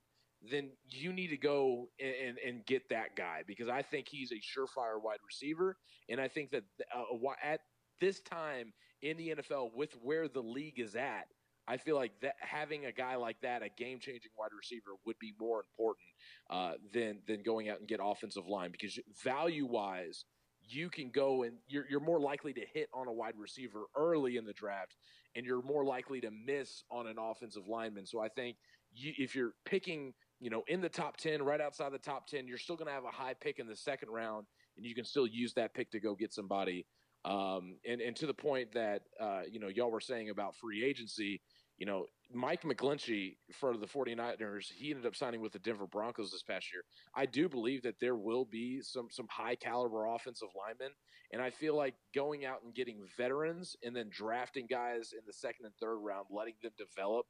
[0.50, 4.36] then you need to go and, and get that guy because I think he's a
[4.36, 5.76] surefire wide receiver.
[6.08, 7.60] And I think that uh, at
[8.00, 11.26] this time in the NFL, with where the league is at,
[11.66, 15.18] I feel like that having a guy like that, a game changing wide receiver, would
[15.18, 16.08] be more important
[16.50, 20.24] uh, than than going out and get offensive line because value wise,
[20.62, 24.36] you can go and you're you're more likely to hit on a wide receiver early
[24.36, 24.96] in the draft,
[25.34, 28.04] and you're more likely to miss on an offensive lineman.
[28.04, 28.56] So I think
[28.92, 30.12] you, if you're picking,
[30.44, 32.92] you know, in the top ten, right outside the top ten, you're still going to
[32.92, 35.90] have a high pick in the second round, and you can still use that pick
[35.92, 36.84] to go get somebody.
[37.24, 40.84] Um, and and to the point that uh, you know y'all were saying about free
[40.84, 41.40] agency
[41.78, 46.30] you know, Mike McGlinchey for the 49ers, he ended up signing with the Denver Broncos
[46.30, 46.82] this past year.
[47.14, 50.94] I do believe that there will be some some high caliber offensive linemen,
[51.32, 55.32] and I feel like going out and getting veterans and then drafting guys in the
[55.32, 57.26] second and third round, letting them develop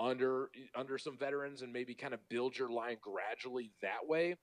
[0.00, 4.36] under under some veterans and maybe kind of build your line gradually that way.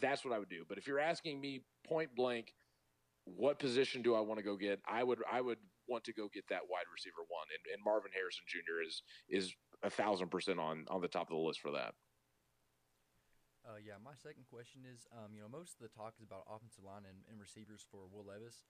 [0.00, 0.64] That's what I would do.
[0.68, 2.52] But if you're asking me point blank,
[3.24, 4.80] what position do I want to go get?
[4.86, 8.10] I would I would want to go get that wide receiver one, and, and Marvin
[8.12, 8.82] Harrison Jr.
[8.86, 11.94] is is a thousand percent on on the top of the list for that.
[13.66, 16.46] Uh, yeah, my second question is, um, you know, most of the talk is about
[16.46, 18.62] offensive line and, and receivers for Will Levis.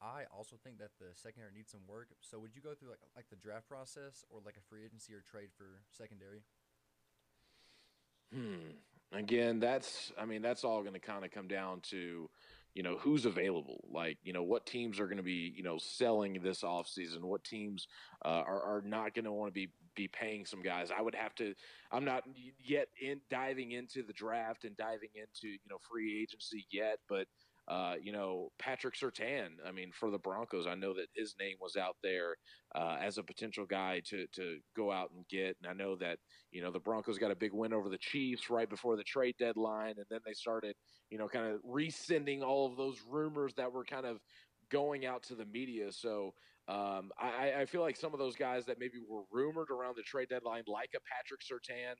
[0.00, 2.08] I also think that the secondary needs some work.
[2.20, 5.12] So, would you go through like like the draft process or like a free agency
[5.14, 6.42] or trade for secondary?
[8.32, 8.76] Hmm.
[9.12, 12.28] Again, that's I mean that's all going to kind of come down to
[12.74, 15.78] you know who's available like you know what teams are going to be you know
[15.78, 17.88] selling this off season what teams
[18.24, 21.14] uh, are, are not going to want to be be paying some guys i would
[21.14, 21.54] have to
[21.90, 22.22] i'm not
[22.64, 27.26] yet in diving into the draft and diving into you know free agency yet but
[27.68, 31.56] uh, you know, Patrick Surtain, I mean, for the Broncos, I know that his name
[31.60, 32.36] was out there
[32.74, 35.56] uh, as a potential guy to to go out and get.
[35.62, 36.18] And I know that
[36.50, 39.34] you know the Broncos got a big win over the Chiefs right before the trade
[39.38, 40.74] deadline, and then they started,
[41.10, 44.18] you know, kind of rescinding all of those rumors that were kind of
[44.70, 45.92] going out to the media.
[45.92, 46.32] So
[46.68, 50.02] um, I, I, feel like some of those guys that maybe were rumored around the
[50.02, 51.94] trade deadline, like a Patrick Surtain,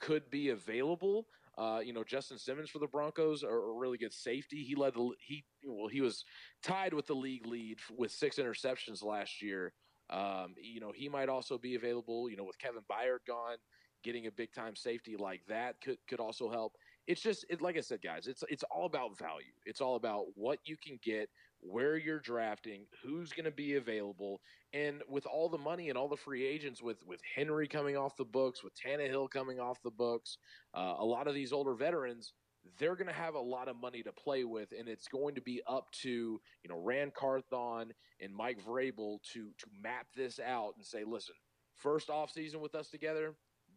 [0.00, 1.26] could be available.
[1.56, 4.64] Uh, you know, Justin Simmons for the Broncos are a really good safety.
[4.64, 6.24] He led the he well he was
[6.62, 9.72] tied with the league lead with six interceptions last year.
[10.10, 12.28] Um, you know, he might also be available.
[12.28, 13.56] You know, with Kevin Byard gone,
[14.02, 16.74] getting a big time safety like that could could also help.
[17.06, 18.26] It's just it, like I said, guys.
[18.26, 19.54] It's it's all about value.
[19.64, 21.28] It's all about what you can get
[21.64, 24.40] where you're drafting, who's going to be available,
[24.72, 28.16] and with all the money and all the free agents, with with Henry coming off
[28.16, 30.36] the books, with Tannehill coming off the books,
[30.74, 32.34] uh, a lot of these older veterans,
[32.78, 35.40] they're going to have a lot of money to play with, and it's going to
[35.40, 40.74] be up to you know Ran Carthon and Mike Vrabel to to map this out
[40.76, 41.34] and say, listen,
[41.76, 43.34] first off season with us together,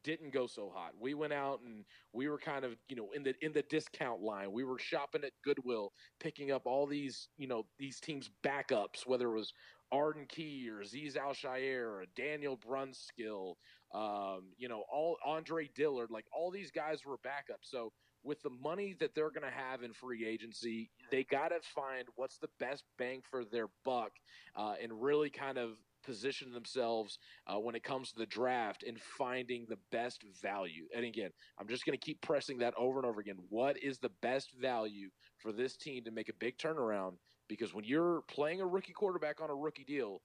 [0.08, 0.94] didn't go so hot.
[0.98, 1.84] We went out and
[2.14, 4.54] we were kind of, you know, in the in the discount line.
[4.54, 5.92] We were shopping at Goodwill,
[6.22, 9.52] picking up all these, you know, these teams backups, whether it was
[9.92, 13.56] Arden Key or Azeez Al-Shaair or Daniel Brunskill,
[13.94, 17.64] um, you know, all Andre Dillard, like all these guys were backups.
[17.70, 17.92] So
[18.24, 22.08] with the money that they're going to have in free agency, they got to find
[22.16, 24.12] what's the best bang for their buck
[24.56, 25.72] uh, and really kind of
[26.08, 30.86] position themselves uh, when it comes to the draft and finding the best value.
[30.96, 33.36] And again, I'm just going to keep pressing that over and over again.
[33.50, 37.18] What is the best value for this team to make a big turnaround?
[37.50, 40.22] Because when you're playing a rookie quarterback on a rookie deal,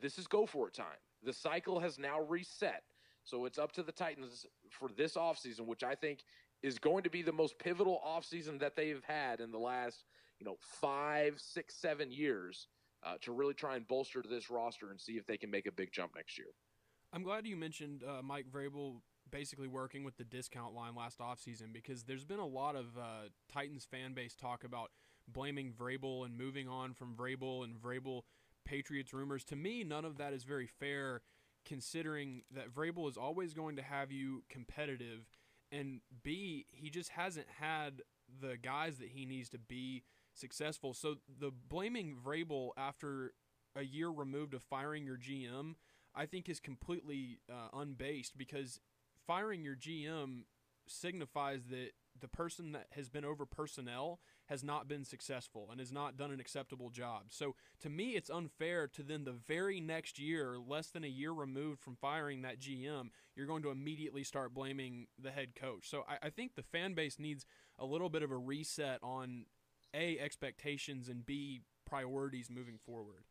[0.00, 1.00] this is go for it time.
[1.24, 2.82] The cycle has now reset.
[3.24, 6.20] So it's up to the Titans for this offseason, which I think
[6.62, 10.04] is going to be the most pivotal offseason that they've had in the last,
[10.38, 12.68] you know, five, six, seven years
[13.04, 15.72] uh, to really try and bolster this roster and see if they can make a
[15.72, 16.48] big jump next year.
[17.12, 19.00] I'm glad you mentioned uh, Mike Vrabel
[19.30, 23.28] basically working with the discount line last offseason because there's been a lot of uh,
[23.52, 24.90] Titans fan base talk about
[25.28, 28.22] blaming Vrabel and moving on from Vrabel and Vrabel
[28.64, 29.44] Patriots rumors.
[29.44, 31.22] To me, none of that is very fair
[31.64, 35.26] considering that Vrabel is always going to have you competitive
[35.74, 38.02] and B, he just hasn't had
[38.40, 40.94] the guys that he needs to be successful.
[40.94, 43.32] So the blaming Vrabel after
[43.76, 45.74] a year removed of firing your GM,
[46.14, 48.80] I think is completely uh, unbased because
[49.26, 50.42] firing your GM
[50.86, 55.90] signifies that the person that has been over personnel has not been successful and has
[55.90, 57.24] not done an acceptable job.
[57.30, 61.32] So to me, it's unfair to then the very next year, less than a year
[61.32, 65.88] removed from firing that GM, you're going to immediately start blaming the head coach.
[65.88, 67.46] So I, I think the fan base needs
[67.78, 69.46] a little bit of a reset on
[69.94, 73.24] A, expectations, and B, priorities moving forward.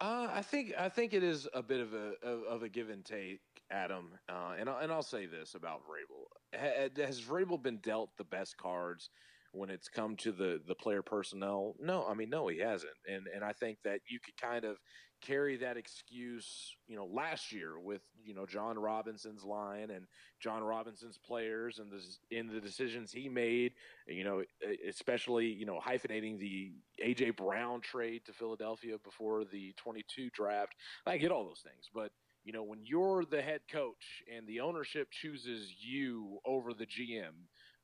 [0.00, 3.04] Uh, I think I think it is a bit of a of, a give and
[3.04, 3.40] take,
[3.70, 4.10] Adam.
[4.28, 9.10] Uh, and and I'll say this about Vrabel: has Vrabel been dealt the best cards
[9.58, 11.74] when it's come to the the player personnel?
[11.80, 12.92] No, I mean no, he hasn't.
[13.08, 14.78] And and I think that you could kind of
[15.20, 20.06] carry that excuse, you know, last year with you know Jon Robinson's line and
[20.40, 23.72] Jon Robinson's players and the in the decisions he made,
[24.06, 24.42] you know,
[24.88, 26.72] especially you know hyphenating the
[27.04, 30.74] AJ Brown trade to Philadelphia before the 22 draft.
[31.06, 32.10] I get all those things, but
[32.44, 37.34] you know, when you're the head coach and the ownership chooses you over the GM,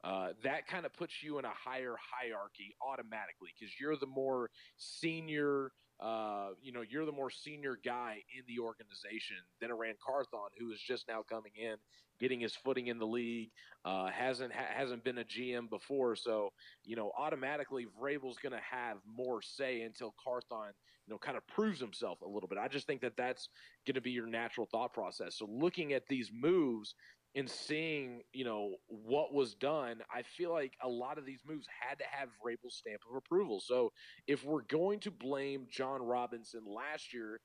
[0.04, 4.50] uh, that kind of puts you in a higher hierarchy automatically because you're the more
[4.76, 9.94] senior uh, you know, you're the more senior guy in the organization than a Ran
[10.04, 11.76] Carthon, who is just now coming in,
[12.20, 13.50] getting his footing in the league,
[13.84, 16.52] uh, hasn't ha- hasn't been a GM before, so
[16.84, 20.72] you know, automatically Vrabel's going to have more say until Carthon,
[21.06, 22.58] you know, kind of proves himself a little bit.
[22.58, 23.48] I just think that that's
[23.86, 25.36] going to be your natural thought process.
[25.36, 26.94] So looking at these moves,
[27.34, 31.66] in seeing, you know, what was done, I feel like a lot of these moves
[31.80, 33.60] had to have Vrabel's stamp of approval.
[33.60, 33.90] So
[34.28, 37.40] if we're going to blame Jon Robinson last year,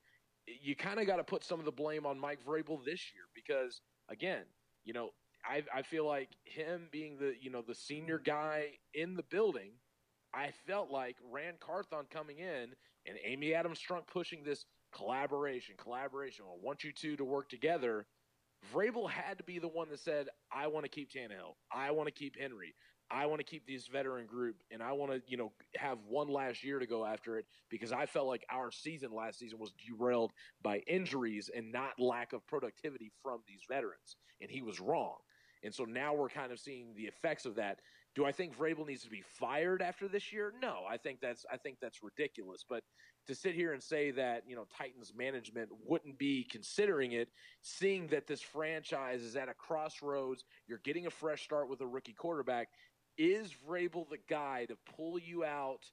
[0.46, 3.24] you kind of got to put some of the blame on Mike Vrabel this year
[3.34, 4.44] because, again,
[4.84, 5.10] you know,
[5.44, 9.72] I, I feel like him being the, you know, the senior guy in the building,
[10.32, 12.74] I felt like Ran Carthon coming in
[13.06, 16.44] and Amy Adams Strunk pushing this collaboration, collaboration.
[16.48, 18.06] I want you two to work together–
[18.72, 21.54] Vrabel had to be the one that said, I want to keep Tannehill.
[21.72, 22.74] I want to keep Henry.
[23.10, 26.28] I want to keep this veteran group and I want to, you know, have one
[26.28, 29.72] last year to go after it because I felt like our season last season was
[29.84, 30.30] derailed
[30.62, 34.16] by injuries and not lack of productivity from these veterans.
[34.40, 35.16] And he was wrong.
[35.64, 37.80] And so now we're kind of seeing the effects of that.
[38.14, 40.52] Do I think Vrabel needs to be fired after this year?
[40.60, 42.64] No, I think that's I think that's ridiculous.
[42.68, 42.82] But
[43.26, 47.28] to sit here and say that you know Titans management wouldn't be considering it,
[47.62, 51.86] seeing that this franchise is at a crossroads, you're getting a fresh start with a
[51.86, 52.68] rookie quarterback.
[53.18, 55.84] Is Vrabel the guy to pull you out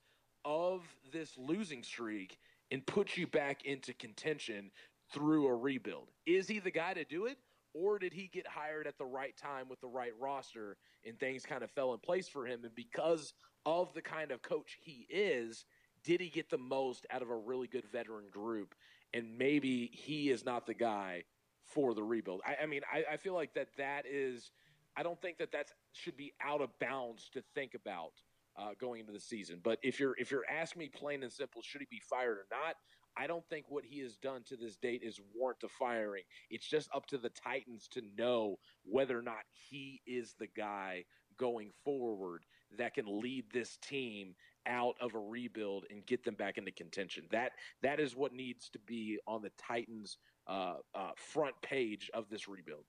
[0.46, 2.38] of this losing streak
[2.72, 4.72] and put you back into contention
[5.14, 6.10] through a rebuild?
[6.26, 7.38] Is he the guy to do it?
[7.74, 11.46] Or did he get hired at the right time with the right roster and things
[11.46, 12.64] kind of fell in place for him?
[12.64, 13.34] And because
[13.66, 15.66] of the kind of coach he is,
[16.08, 18.74] did he get the most out of a really good veteran group?
[19.14, 21.26] And maybe he is not the guy
[21.66, 22.39] for the rebuild.
[22.45, 24.51] I, I mean, I, I, feel like that that is.
[24.95, 28.14] I don't think that that should be out of bounds to think about
[28.58, 29.60] uh, going into the season.
[29.62, 32.47] But if you're if you're asking me plain and simple, should he be fired or
[32.49, 32.76] not?
[33.18, 36.24] I don't think what he has done to this date is warrant to firing.
[36.49, 41.03] It's just up to the Titans to know whether or not he is the guy
[41.38, 42.43] going forward
[42.78, 44.36] that can lead this team
[44.68, 47.26] out of a rebuild and get them back into contention.
[47.32, 52.30] That that is what needs to be on the Titans' uh, uh, front page of
[52.30, 52.86] this rebuild.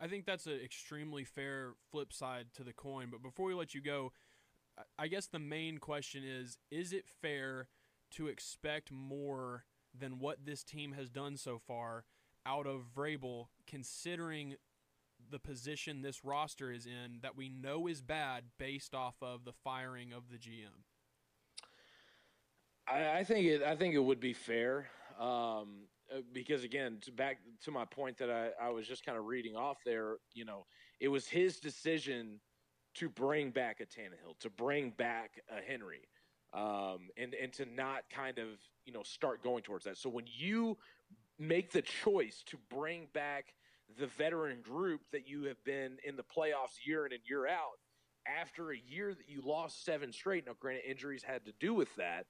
[0.00, 3.08] I think that's an extremely fair flip side to the coin.
[3.10, 4.12] But before we let you go,
[4.98, 7.68] I- guess the main question is: Is it fair
[8.12, 9.64] to expect more
[9.96, 12.04] than what this team has done so far
[12.46, 14.56] out of Vrabel, considering
[15.30, 19.52] the position this roster is in that we know is bad based off of the
[19.52, 20.83] firing of the GM?
[22.88, 23.62] I, I think it.
[23.62, 24.86] I think it would be fair
[25.18, 29.18] um, uh, because again, to back to my point that I, I was just kind
[29.18, 30.16] of reading off there.
[30.34, 30.66] You know,
[31.00, 32.40] it was his decision
[32.94, 36.08] to bring back a Tannehill, to bring back a Henry,
[36.52, 38.48] um, and and to not kind of
[38.84, 39.96] you know start going towards that.
[39.96, 40.76] So when you
[41.38, 43.54] make the choice to bring back
[43.98, 47.78] the veteran group that you have been in the playoffs year in and year out
[48.26, 50.46] after a year that you lost seven straight.
[50.46, 52.26] Now, granted, injuries had to do with that.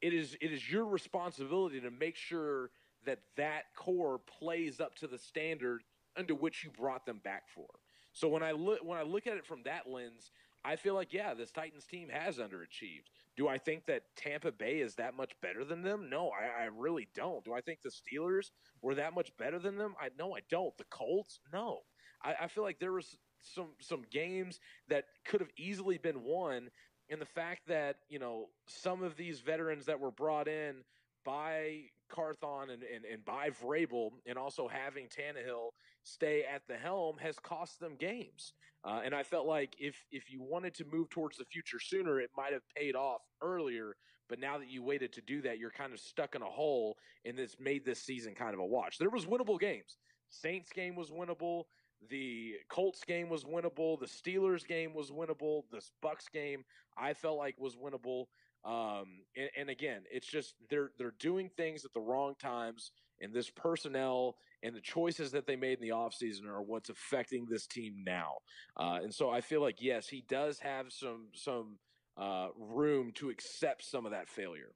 [0.00, 2.70] It is it is your responsibility to make sure
[3.04, 5.82] that that core plays up to the standard
[6.16, 7.66] under which you brought them back for.
[8.12, 10.30] So when I look when I look at it from that lens,
[10.64, 13.08] I feel like yeah, this Titans team has underachieved.
[13.36, 16.08] Do I think that Tampa Bay is that much better than them?
[16.08, 17.44] No, I, I really don't.
[17.44, 19.94] Do I think the Steelers were that much better than them?
[20.00, 20.76] I no, I don't.
[20.78, 21.80] The Colts, no.
[22.22, 26.70] I, I feel like there was some some games that could have easily been won,
[27.10, 30.76] and the fact that you know some of these veterans that were brought in
[31.24, 35.70] by Carthon and, and, and by Vrabel, and also having Tannehill
[36.04, 38.52] stay at the helm has cost them games.
[38.84, 42.20] Uh, and I felt like if if you wanted to move towards the future sooner,
[42.20, 43.96] it might have paid off earlier.
[44.28, 46.96] But now that you waited to do that, you're kind of stuck in a hole,
[47.24, 48.98] and this made this season kind of a watch.
[48.98, 49.98] There was winnable games.
[50.30, 51.64] Saints game was winnable.
[52.08, 53.98] The Colts game was winnable.
[53.98, 55.62] The Steelers game was winnable.
[55.70, 56.64] This Bucks game
[56.96, 58.26] I felt like was winnable.
[58.64, 62.90] Um, and, and again, it's just they're they're doing things at the wrong times,
[63.20, 67.46] and this personnel and the choices that they made in the offseason are what's affecting
[67.48, 68.32] this team now.
[68.76, 71.78] Uh, and so I feel like yes, he does have some some
[72.16, 74.74] uh, room to accept some of that failure.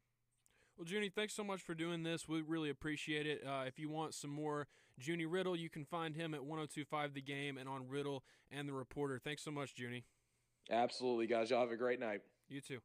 [0.76, 2.28] Well, Junie, thanks so much for doing this.
[2.28, 3.42] We really appreciate it.
[3.46, 4.68] Uh, if you want some more
[5.00, 8.72] Junie Riddle, you can find him at 1025 The Game and on Riddle and The
[8.72, 9.18] Reporter.
[9.22, 10.04] Thanks so much, Junie.
[10.70, 11.50] Absolutely, guys.
[11.50, 12.20] Y'all have a great night.
[12.48, 12.78] You too.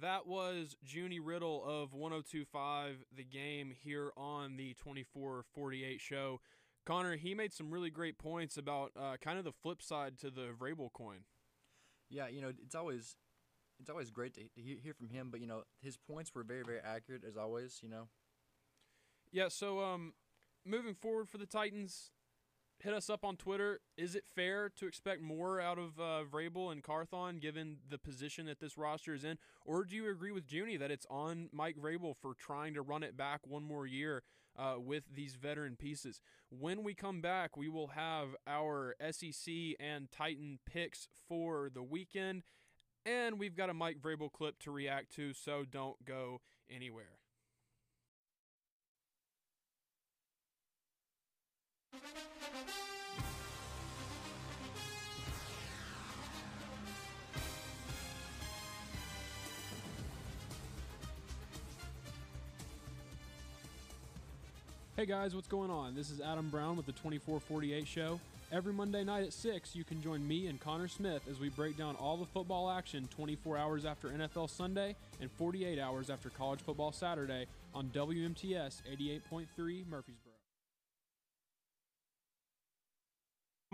[0.00, 6.40] That was Junie Riddle of 1025 The Game here on the 2448 show.
[6.84, 10.30] Connor, he made some really great points about uh, kind of the flip side to
[10.30, 11.20] the Vrabel coin.
[12.08, 13.16] Yeah, you know, it's always
[13.80, 16.78] it's always great to hear from him, but you know, his points were very very
[16.78, 18.08] accurate as always, you know.
[19.32, 20.12] Yeah, so um,
[20.66, 22.10] moving forward for the Titans,
[22.78, 23.80] hit us up on Twitter.
[23.96, 28.46] Is it fair to expect more out of uh, Vrabel and Carthon given the position
[28.46, 29.38] that this roster is in?
[29.64, 33.02] Or do you agree with Junie that it's on Mike Vrabel for trying to run
[33.02, 34.22] it back one more year
[34.58, 36.20] uh, with these veteran pieces?
[36.50, 42.42] When we come back, we will have our SEC and Titan picks for the weekend.
[43.04, 47.18] And we've got a Mike Vrabel clip to react to, so don't go anywhere.
[64.96, 65.94] Hey guys, what's going on?
[65.94, 68.18] This is Adam Brown with the 2448 Show.
[68.50, 71.76] Every Monday night at 6, you can join me and Connor Smith as we break
[71.76, 76.60] down all the football action 24 hours after NFL Sunday and 48 hours after college
[76.60, 77.44] football Saturday
[77.74, 80.32] on WMTS 88.3 Murfreesboro.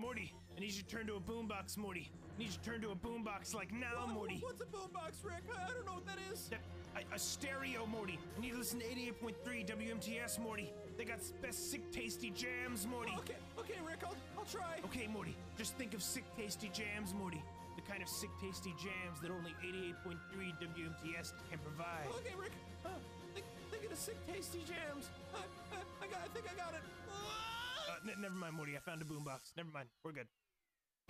[0.01, 2.11] Morty, I need you to turn to a boombox, Morty.
[2.35, 4.41] I need you to turn to a boombox like now, Morty.
[4.43, 5.45] What's a boombox, Rick?
[5.57, 6.49] I don't know what that is.
[6.49, 6.63] That-
[6.97, 8.19] a, a stereo, Morty.
[8.37, 10.73] I need to listen to 88.3 WMTS, Morty.
[10.99, 13.13] They got best sick tasty jams, Morty.
[13.19, 14.79] Okay, okay, Rick, I'll, I'll try.
[14.85, 15.37] Okay, Morty.
[15.57, 17.43] Just think of sick tasty jams, Morty.
[17.77, 20.17] The kind of sick tasty jams that only 88.3
[20.61, 22.07] WMTS can provide.
[22.21, 22.53] Okay, Rick.
[22.85, 22.91] Uh,
[23.35, 25.09] think, think of the sick, tasty jams.
[25.35, 25.39] I,
[25.75, 26.83] I, I, got, I think I got it.
[27.09, 28.77] Uh, n- never mind, Morty.
[28.77, 29.53] I found a boombox.
[29.57, 29.89] Never mind.
[30.05, 30.27] We're good.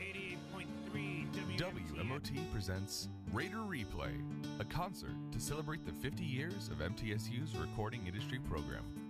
[0.00, 1.58] 88.3 WMTS.
[1.58, 4.12] WMOT presents Raider Replay,
[4.58, 9.01] a concert to celebrate the 50 years of MTSU's recording industry program.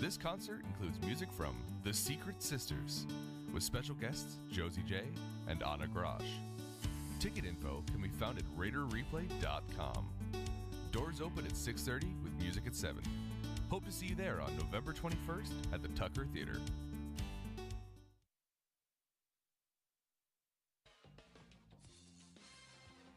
[0.00, 3.06] This concert includes music from The Secret Sisters,
[3.52, 5.02] with special guests Josie J
[5.46, 6.38] and Anna Grosh.
[7.18, 10.08] Ticket info can be found at RaiderReplay.com.
[10.90, 13.02] Doors open at 6:30 with music at 7.
[13.68, 16.58] Hope to see you there on November 21st at the Tucker Theater.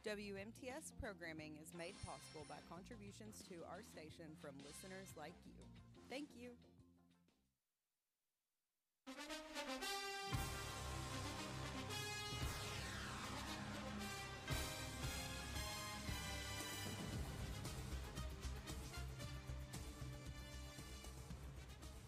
[0.04, 5.54] WMTS programming is made possible by contributions to our station from listeners like you.
[6.10, 6.52] Thank you.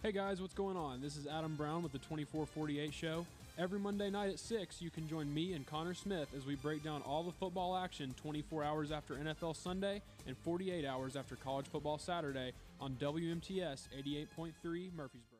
[0.05, 1.01] Hey guys, what's going on?
[1.01, 3.25] This is Adam Brown with the 2448 Show.
[3.57, 6.83] Every Monday night at 6, you can join me and Connor Smith as we break
[6.83, 11.65] down all the football action 24 hours after NFL Sunday and 48 hours after college
[11.65, 14.53] football Saturday on WMTS 88.3
[14.95, 15.34] Murfreesboro.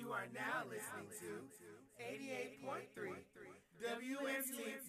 [0.00, 1.44] You are now listening to
[2.00, 2.64] 88.3
[3.84, 4.88] WMTS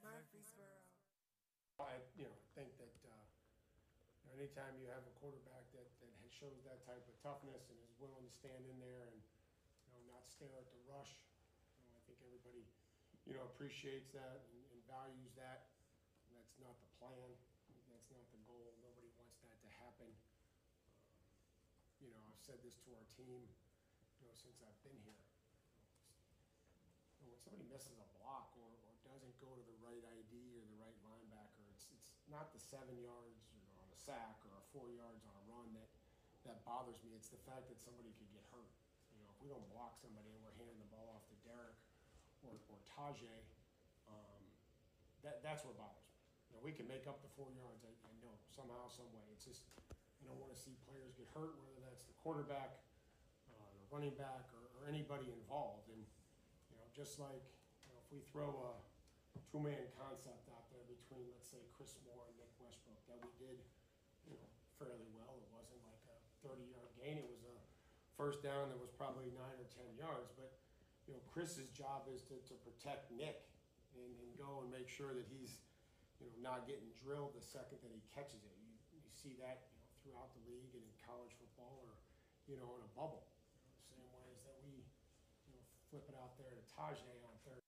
[0.00, 0.72] Murfreesboro.
[1.84, 3.12] I, you know, think that uh,
[4.32, 8.24] anytime you have a quarterback that, that shows that type of toughness and is willing
[8.24, 9.20] to stand in there and
[9.84, 11.12] you know not stare at the rush,
[11.76, 12.64] you know, I think everybody
[13.28, 15.68] you know appreciates that and, and values that.
[16.24, 17.36] And that's not the plan.
[17.92, 18.72] That's not the goal.
[18.80, 20.08] Nobody wants that to happen.
[20.08, 21.68] Um,
[22.00, 23.46] you know, I've said this to our team,
[24.18, 25.22] you know, since I've been here.
[27.22, 30.58] You know, when somebody misses a block or, or doesn't go to the right ID
[30.58, 33.46] or the right linebacker, it's, it's not the seven yards
[33.78, 35.86] on a sack or four yards on a run that,
[36.42, 37.14] that bothers me.
[37.14, 38.74] It's the fact that somebody could get hurt.
[39.14, 41.78] You know, if we don't block somebody and we're handing the ball off to Derrick
[42.42, 43.42] or, or Tyjae,
[44.10, 44.42] um,
[45.22, 46.18] that, that's what bothers me.
[46.50, 49.30] You know, we can make up the four yards, I, I know, somehow, some way.
[49.30, 49.62] It's just,
[50.22, 52.78] I don't wanna see players get hurt, whether that's the quarterback,
[53.50, 55.90] uh, the running back, or, or anybody involved.
[55.90, 56.02] And,
[56.70, 57.42] you know, just like,
[57.84, 58.72] you know, if we throw a
[59.50, 63.58] two-man concept out there between, let's say, Chris Moore and Nick Westbrook, that we did,
[64.28, 64.48] you know,
[64.80, 65.36] fairly well.
[65.40, 67.20] It wasn't like a thirty-yard gain.
[67.20, 67.56] It was a
[68.16, 70.32] first down that was probably nine or ten yards.
[70.36, 70.52] But,
[71.08, 73.44] you know, Chris's job is to, to protect Nick
[73.96, 75.60] and, and go and make sure that he's,
[76.20, 78.54] you know, not getting drilled the second that he catches it.
[78.60, 81.96] You, you see that, you know, throughout the league and in college football or,
[82.50, 83.30] you know, in a bubble.
[83.90, 84.82] You know, same that we,
[85.46, 87.62] you know, flip it out there to Tyjae on third.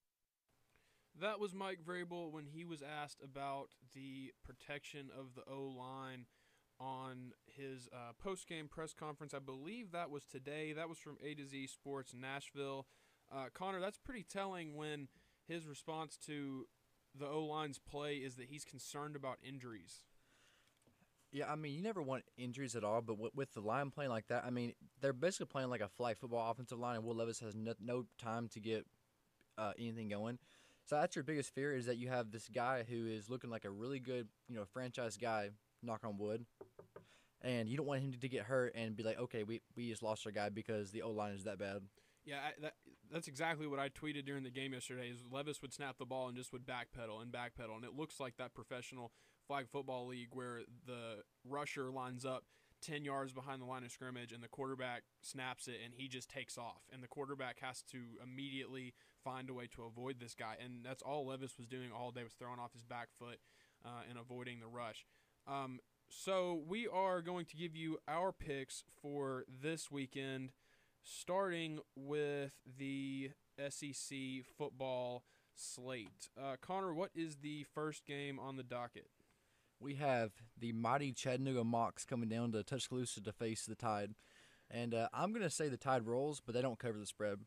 [1.20, 6.26] That was Mike Vrabel when he was asked about the protection of the O line
[6.80, 9.32] on his uh, post game press conference.
[9.32, 10.72] I believe that was today.
[10.72, 12.86] That was from A to Z Sports Nashville.
[13.32, 15.08] Uh, Connor, that's pretty telling when
[15.46, 16.66] his response to
[17.16, 20.02] the O line's play is that he's concerned about injuries.
[21.34, 24.12] Yeah, I mean, you never want injuries at all, but with, with the line playing
[24.12, 27.16] like that, I mean, they're basically playing like a flag football offensive line, and Will
[27.16, 28.86] Levis has no, no time to get
[29.58, 30.38] uh, anything going.
[30.84, 33.64] So that's your biggest fear is that you have this guy who is looking like
[33.64, 35.50] a really good, you know, franchise guy,
[35.82, 36.44] knock on wood,
[37.42, 40.04] and you don't want him to get hurt and be like, okay, we, we just
[40.04, 41.82] lost our guy because the O line is that bad.
[42.24, 42.74] Yeah, I, that,
[43.12, 45.08] that's exactly what I tweeted during the game yesterday.
[45.08, 48.20] Is Levis would snap the ball and just would backpedal and backpedal, and it looks
[48.20, 49.10] like that professional
[49.46, 52.44] flag football league where the rusher lines up
[52.82, 56.28] ten yards behind the line of scrimmage, and the quarterback snaps it, and he just
[56.28, 58.92] takes off, and the quarterback has to immediately
[59.24, 62.22] find a way to avoid this guy, and that's all Levis was doing all day
[62.22, 63.38] was throwing off his back foot
[63.84, 65.06] uh, and avoiding the rush.
[65.46, 70.50] Um, so we are going to give you our picks for this weekend
[71.02, 73.30] starting with the
[73.68, 74.16] SEC
[74.56, 75.24] football
[75.54, 76.30] slate.
[76.40, 79.08] Uh, Connor, what is the first game on the docket?
[79.84, 84.14] We have the mighty Chattanooga Mocs coming down to Tuscaloosa to face the Tide.
[84.70, 87.40] And uh, I'm going to say the Tide rolls, but they don't cover the spread.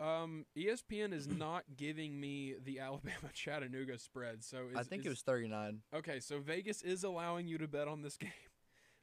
[0.00, 5.06] Um, ESPN is not giving me the Alabama Chattanooga spread, so is, I think is-
[5.06, 5.80] it was 39.
[5.94, 8.30] Okay, so Vegas is allowing you to bet on this game.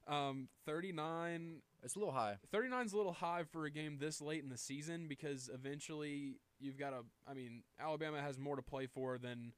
[0.07, 1.57] Um, 39.
[1.83, 2.37] It's a little high.
[2.51, 6.39] 39 is a little high for a game this late in the season because eventually
[6.59, 7.01] you've got to.
[7.29, 9.53] I mean, Alabama has more to play for than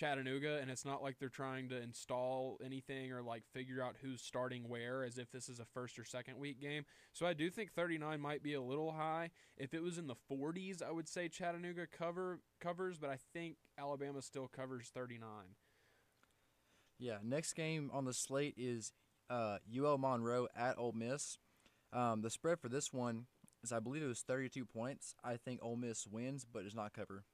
[0.00, 4.22] Chattanooga, and it's not like they're trying to install anything or like figure out who's
[4.22, 6.84] starting where as if this is a first or second week game.
[7.12, 9.28] So I do think 39 might be a little high.
[9.58, 13.56] If it was in the 40s, I would say Chattanooga cover covers, but I think
[13.78, 15.20] Alabama still covers 39.
[16.98, 18.92] Yeah, next game on the slate is
[19.28, 21.36] uh, UL Monroe at Ole Miss.
[21.92, 23.26] Um, the spread for this one
[23.62, 25.14] is, I believe it was 32 points.
[25.22, 27.24] I think Ole Miss wins, but does not cover.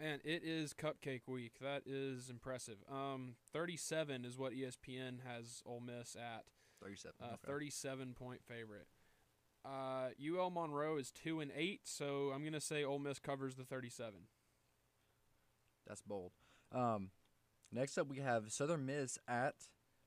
[0.00, 1.54] Man, it is cupcake week.
[1.60, 2.78] That is impressive.
[2.90, 6.44] Um, 37 is what ESPN has Ole Miss at.
[6.82, 7.14] 37.
[7.22, 7.36] Uh, okay.
[7.46, 8.86] 37 point favorite.
[9.64, 13.64] Uh, UL Monroe is two and eight, so I'm gonna say Ole Miss covers the
[13.64, 14.12] 37.
[15.86, 16.32] That's bold.
[16.72, 17.10] Um,
[17.72, 19.54] next up, we have Southern Miss at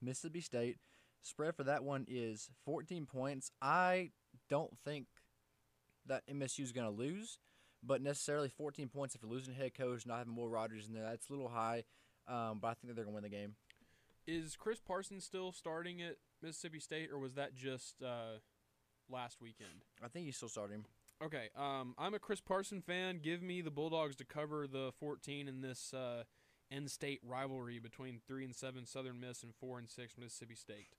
[0.01, 0.77] Mississippi State.
[1.23, 3.51] Spread for that one is 14 points.
[3.61, 4.11] I
[4.49, 5.07] don't think
[6.05, 7.37] that MSU is going to lose,
[7.87, 11.03] but necessarily 14 points if you're losing head coach, not having Will Rogers in there,
[11.03, 11.85] that's a little high.
[12.27, 13.55] Um, but I think that they're going to win the game.
[14.27, 18.39] Is Chris Parsons still starting at Mississippi State, or was that just uh,
[19.09, 19.85] last weekend?
[20.03, 20.83] I think he's still starting.
[21.23, 23.19] Okay, um, I'm a Chris Parson fan.
[23.23, 26.23] Give me the Bulldogs to cover the 14 in this uh,
[26.69, 30.89] in-state rivalry between three and seven Southern Miss and four and six Mississippi State.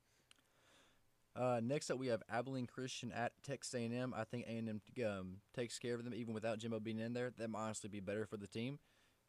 [1.38, 4.12] Uh, next up, we have Abilene Christian at Texas A&M.
[4.16, 7.30] I think A&M um, takes care of them even without Jimbo being in there.
[7.38, 8.78] That might honestly be better for the team.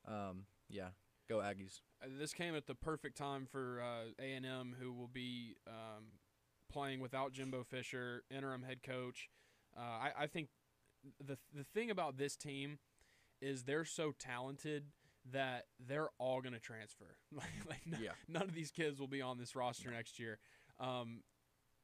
[0.08, 0.90] Um, yeah,
[1.28, 1.82] go Aggies.
[2.04, 6.06] Uh, This came at the perfect time for uh, A&M, who will be um,
[6.72, 9.30] playing without Jimbo Fisher, interim head coach.
[9.78, 10.50] Uh, I, I think
[11.24, 12.80] the the thing about this team
[13.42, 14.86] is they're so talented
[15.32, 17.18] that they're all going to transfer.
[17.32, 18.12] like, like no- Yeah.
[18.28, 20.40] none of these kids will be on this roster next year.
[20.80, 21.22] Um,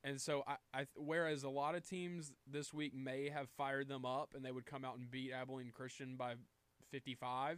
[0.06, 4.06] and so I, I whereas a lot of teams this week may have fired them
[4.06, 6.36] up and they would come out and beat Abilene Christian by
[6.92, 7.58] 55.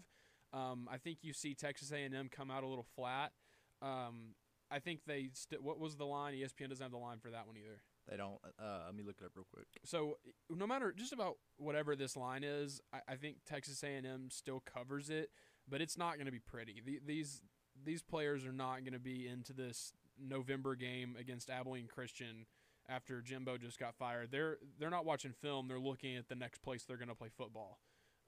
[0.53, 3.33] Um, I think you see Texas A&M come out a little flat.
[3.81, 4.35] Um,
[4.71, 6.33] I think they st- what was the line?
[6.33, 7.81] ESPN doesn't have the line for that one either.
[8.09, 8.39] They don't.
[8.57, 9.67] Uh, let me look it up real quick.
[9.83, 10.17] So
[10.49, 15.09] no matter just about whatever this line is, I, I think Texas A&M still covers
[15.09, 15.31] it,
[15.69, 16.81] but it's not going to be pretty.
[16.85, 17.41] The, these
[17.83, 22.45] these players are not going to be into this November game against Abilene Christian
[22.89, 24.29] after Jimbo just got fired.
[24.31, 25.67] They're they're not watching film.
[25.67, 27.79] They're looking at the next place they're going to play football.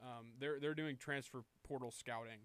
[0.02, 2.42] Um, they're they're doing transfer portal scouting.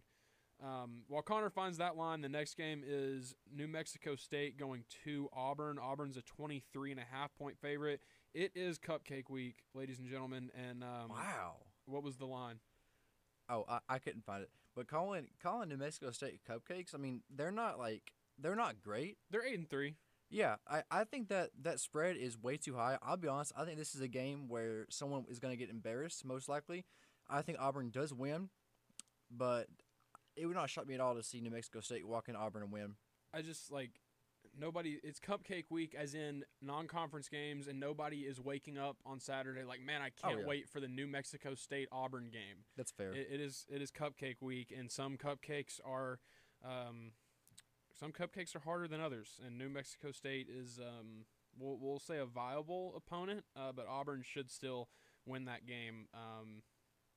[0.62, 5.28] Um, while Connor finds that line, the next game is New Mexico State going to
[5.32, 5.78] Auburn.
[5.80, 8.00] Auburn's a 23 and a half point favorite.
[8.34, 10.50] It is Cupcake Week, ladies and gentlemen.
[10.56, 11.56] And um, Wow.
[11.86, 12.60] what was the line?
[13.48, 14.50] Oh, I, I couldn't find it.
[14.76, 19.16] But calling calling New Mexico State cupcakes, I mean, they're not like they're not great.
[19.30, 19.94] They're eight and three.
[20.30, 22.98] Yeah, I, I think that that spread is way too high.
[23.02, 23.52] I'll be honest.
[23.56, 26.84] I think this is a game where someone is going to get embarrassed, most likely.
[27.28, 28.48] I think Auburn does win,
[29.30, 29.68] but
[30.36, 32.62] it would not shock me at all to see New Mexico State walk in Auburn
[32.64, 32.94] and win.
[33.32, 33.90] I just like
[34.58, 34.98] nobody.
[35.04, 39.82] It's Cupcake Week, as in non-conference games, and nobody is waking up on Saturday like,
[39.82, 40.46] man, I Oh, can't yeah.
[40.46, 42.64] wait for the New Mexico State Auburn game.
[42.76, 43.12] That's fair.
[43.12, 46.18] It, it is it is Cupcake Week, and some cupcakes are.
[46.64, 47.12] Um,
[47.98, 51.24] some cupcakes are harder than others, and New Mexico State is, um,
[51.58, 54.88] we'll, we'll say, a viable opponent, uh, but Auburn should still
[55.26, 56.06] win that game.
[56.12, 56.62] Um,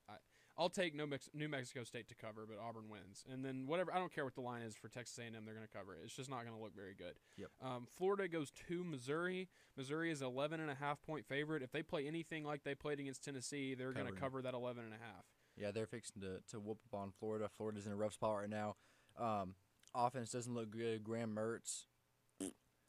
[0.08, 0.14] I,
[0.58, 3.26] I'll take New, Mex- New Mexico State to cover, but Auburn wins.
[3.32, 5.68] And then whatever, I don't care what the line is for Texas A&M, they're going
[5.68, 6.02] to cover it.
[6.04, 7.16] It's just not going to look very good.
[7.38, 7.50] Yep.
[7.62, 9.50] Um, Florida goes to Missouri.
[9.76, 11.64] Missouri is 11 and a half point favorite.
[11.64, 14.84] If they play anything like they played against Tennessee, they're going to cover that 11
[14.84, 15.26] and a half.
[15.56, 17.50] Yeah, they're fixing to, to whoop up on Florida.
[17.58, 18.76] Florida's in a rough spot right now.
[19.20, 19.56] Um,
[19.98, 21.04] offense doesn't look good.
[21.04, 21.86] Graham Mertz.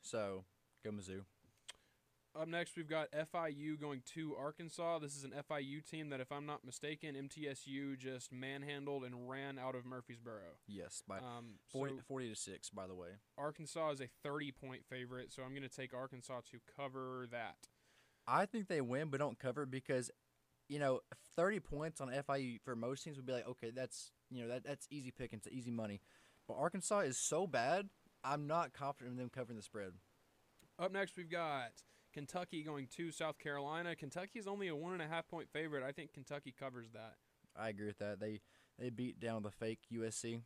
[0.03, 0.45] So,
[0.85, 1.23] go Mizzou.
[2.39, 5.01] Up next, we've got FIU going to Arkansas.
[5.01, 9.59] This is an FIU team that, if I'm not mistaken, MTSU just manhandled and ran
[9.59, 10.59] out of Murfreesboro.
[10.69, 13.09] Yes, by Um, 40, so 40 to 6, by the way.
[13.37, 17.57] Arkansas is a 30 point favorite, so I'm going to take Arkansas to cover that.
[18.27, 20.11] I think they win, but don't cover because,
[20.69, 21.01] you know,
[21.35, 24.63] 30 points on FIU for most teams would be like, okay, that's, you know, that
[24.65, 26.03] that's easy pickings, easy money.
[26.49, 27.91] But Arkansas is so bad,
[28.25, 29.93] I'm not confident in them covering the spread.
[30.79, 31.73] Up next, we've got
[32.13, 33.95] Kentucky going to South Carolina.
[33.95, 35.85] Kentucky is only a one and a half point favorite.
[35.85, 37.17] I think Kentucky covers that.
[37.55, 38.19] I agree with that.
[38.19, 38.41] They
[38.79, 40.41] they beat down the fake USC.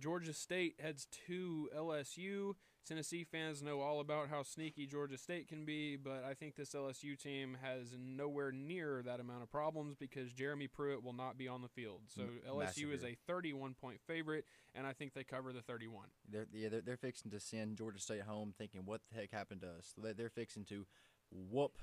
[0.00, 2.54] Georgia State heads to LSU.
[2.86, 6.70] Tennessee fans know all about how sneaky Georgia State can be, but I think this
[6.74, 11.46] LSU team has nowhere near that amount of problems because Jeremy Pruitt will not be
[11.46, 12.00] on the field.
[12.08, 14.44] So LSU is a 31 point favorite,
[14.74, 16.06] and I think they cover the 31.
[16.28, 19.60] They're yeah, they're, they're fixing to send Georgia State home, thinking, "What the heck happened
[19.60, 20.86] to us?" They- They're fixing to
[21.30, 21.78] whoop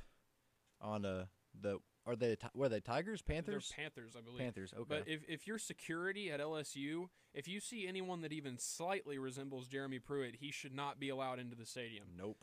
[0.81, 1.25] on uh,
[1.59, 4.39] the are they are they Tigers Panthers They're Panthers, I believe.
[4.39, 4.73] Panthers.
[4.73, 9.17] Okay, But if, if you're security at LSU, if you see anyone that even slightly
[9.17, 12.05] resembles Jeremy Pruitt, he should not be allowed into the stadium.
[12.17, 12.37] nope.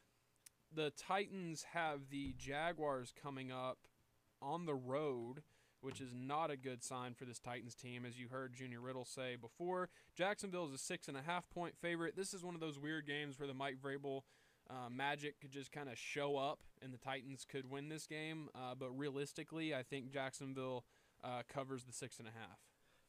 [0.73, 3.79] the Titans have the Jaguars coming up
[4.43, 5.43] on the road,
[5.81, 9.05] which is not a good sign for this Titans team, as you heard Junior Riddle
[9.05, 9.89] say before.
[10.15, 12.17] Jacksonville is a six and a half point favorite.
[12.17, 14.23] This is one of those weird games where the Mike Vrabel
[14.71, 18.49] uh, magic could just kind of show up and the Titans could win this game.
[18.55, 20.85] Uh, but realistically, I think Jacksonville
[21.23, 22.59] uh, covers the six and a half.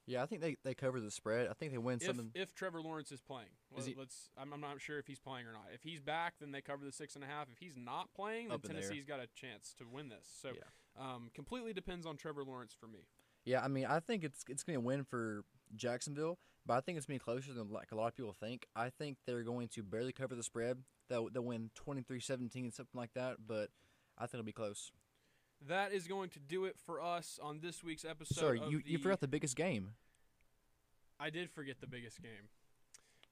[0.07, 1.47] Yeah, I think they, they cover the spread.
[1.47, 2.29] I think they win If, something.
[2.35, 4.29] if Trevor Lawrence is playing, Is he- let's.
[4.37, 5.65] I'm, I'm not sure if he's playing or not.
[5.73, 7.47] If he's back, then they cover the six and a half.
[7.51, 8.59] If he's not playing, then.
[8.59, 10.27] Tennessee's got a chance to win this.
[10.41, 10.61] So, Yeah.
[11.03, 13.07] um, completely depends on Trevor Lawrence for me.
[13.45, 15.43] Yeah, I mean, I think it's it's going to win for
[15.75, 16.37] Jacksonville,
[16.67, 18.67] but I think it's going to be closer than like a lot of people think.
[18.75, 20.83] I think they're going to barely cover the spread.
[21.09, 23.69] They'll they'll win 23-17 something like that, but
[24.17, 24.91] I think it'll be close.
[25.67, 28.39] That is going to do it for us on this week's episode.
[28.39, 29.91] Sorry, you you forgot the biggest game.
[31.19, 32.49] I did forget the biggest game.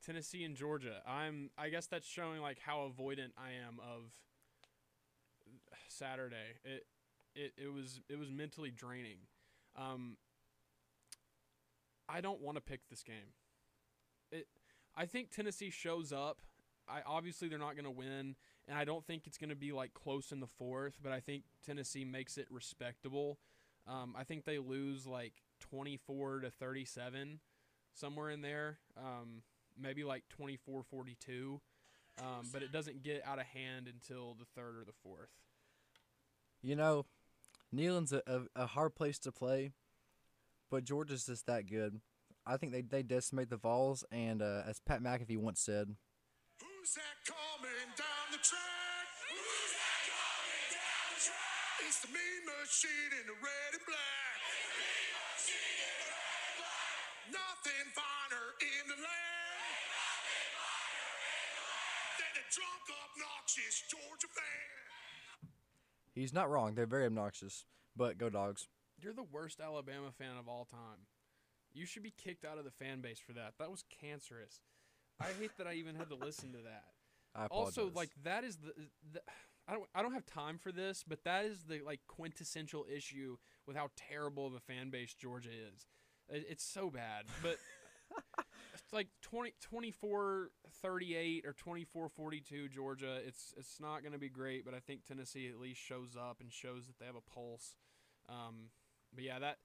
[0.05, 1.01] Tennessee and Georgia.
[1.07, 1.49] I'm.
[1.57, 4.11] I guess that's showing like how avoidant I am of
[5.88, 6.59] Saturday.
[6.63, 6.86] It
[7.36, 9.17] it it was it was mentally draining.
[9.76, 10.17] Um,
[12.07, 13.34] I don't want to pick this game.
[14.32, 14.47] it.
[14.95, 16.41] I think Tennessee shows up.
[16.88, 18.36] I obviously they're not going to win,
[18.68, 20.98] and I don't think it's going to be like close in the fourth.
[21.02, 23.40] But I think Tennessee makes it respectable.
[23.88, 27.40] Um, I think they lose like twenty four to thirty seven,
[27.94, 28.80] somewhere in there.
[28.98, 29.44] Um,
[29.80, 31.60] maybe like 24-42.
[32.20, 35.30] Um, but it doesn't get out of hand until the third or the fourth.
[36.62, 37.06] You know,
[37.76, 39.72] Neyland's a, a, a hard place to play,
[40.70, 42.02] but Georgia's just that good.
[42.46, 45.96] I think they, they decimate the Vols, and uh, as Pat McAfee once said,
[46.84, 49.08] Who's that coming down the track?
[49.32, 51.80] Who's that coming down the track?
[51.88, 54.40] It's the mean machine in the red and black.
[54.44, 57.40] It's the mean machine in the red and black.
[57.40, 59.80] Nothing finer in the land.
[59.96, 61.40] Nothing finer in the
[61.80, 62.20] land.
[62.20, 65.56] Than a drunk, obnoxious Georgia fan.
[66.12, 66.76] he's not wrong.
[66.76, 67.64] They're very obnoxious,
[67.96, 68.68] but go dogs.
[69.00, 71.08] You're the worst Alabama fan of all time.
[71.72, 73.56] You should be kicked out of the fan base for that.
[73.56, 74.60] That was cancerous.
[75.24, 76.86] I hate that I even had to listen to that.
[77.36, 78.74] I also, like that is the,
[79.11, 79.21] the
[79.67, 83.38] I don't I don't have time for this, but that is the like quintessential issue
[83.65, 85.88] with how terrible of a fan base Georgia is.
[86.30, 87.57] It, it's so bad, but
[88.74, 90.51] it's like 20, 24
[90.82, 93.19] 38 or 24 42 Georgia.
[93.26, 96.38] It's it's not going to be great, but I think Tennessee at least shows up
[96.41, 97.76] and shows that they have a pulse.
[98.30, 98.69] Um,
[99.13, 99.57] but yeah, that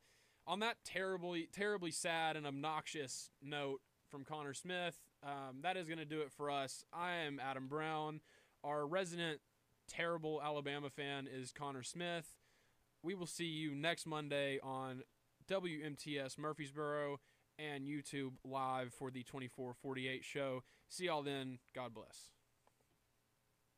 [0.47, 5.99] on that terribly terribly sad and obnoxious note from Connor Smith, um, that is going
[5.99, 6.85] to do it for us.
[6.93, 8.21] I am Adam Brown.
[8.65, 9.41] Our resident
[9.89, 12.27] terrible Alabama fan is Connor Smith.
[13.03, 15.03] We will see you next Monday on
[15.49, 17.21] WMTS Murfreesboro
[17.59, 20.63] and YouTube live for the 2448 show.
[20.89, 21.59] See y'all then.
[21.75, 22.38] God bless.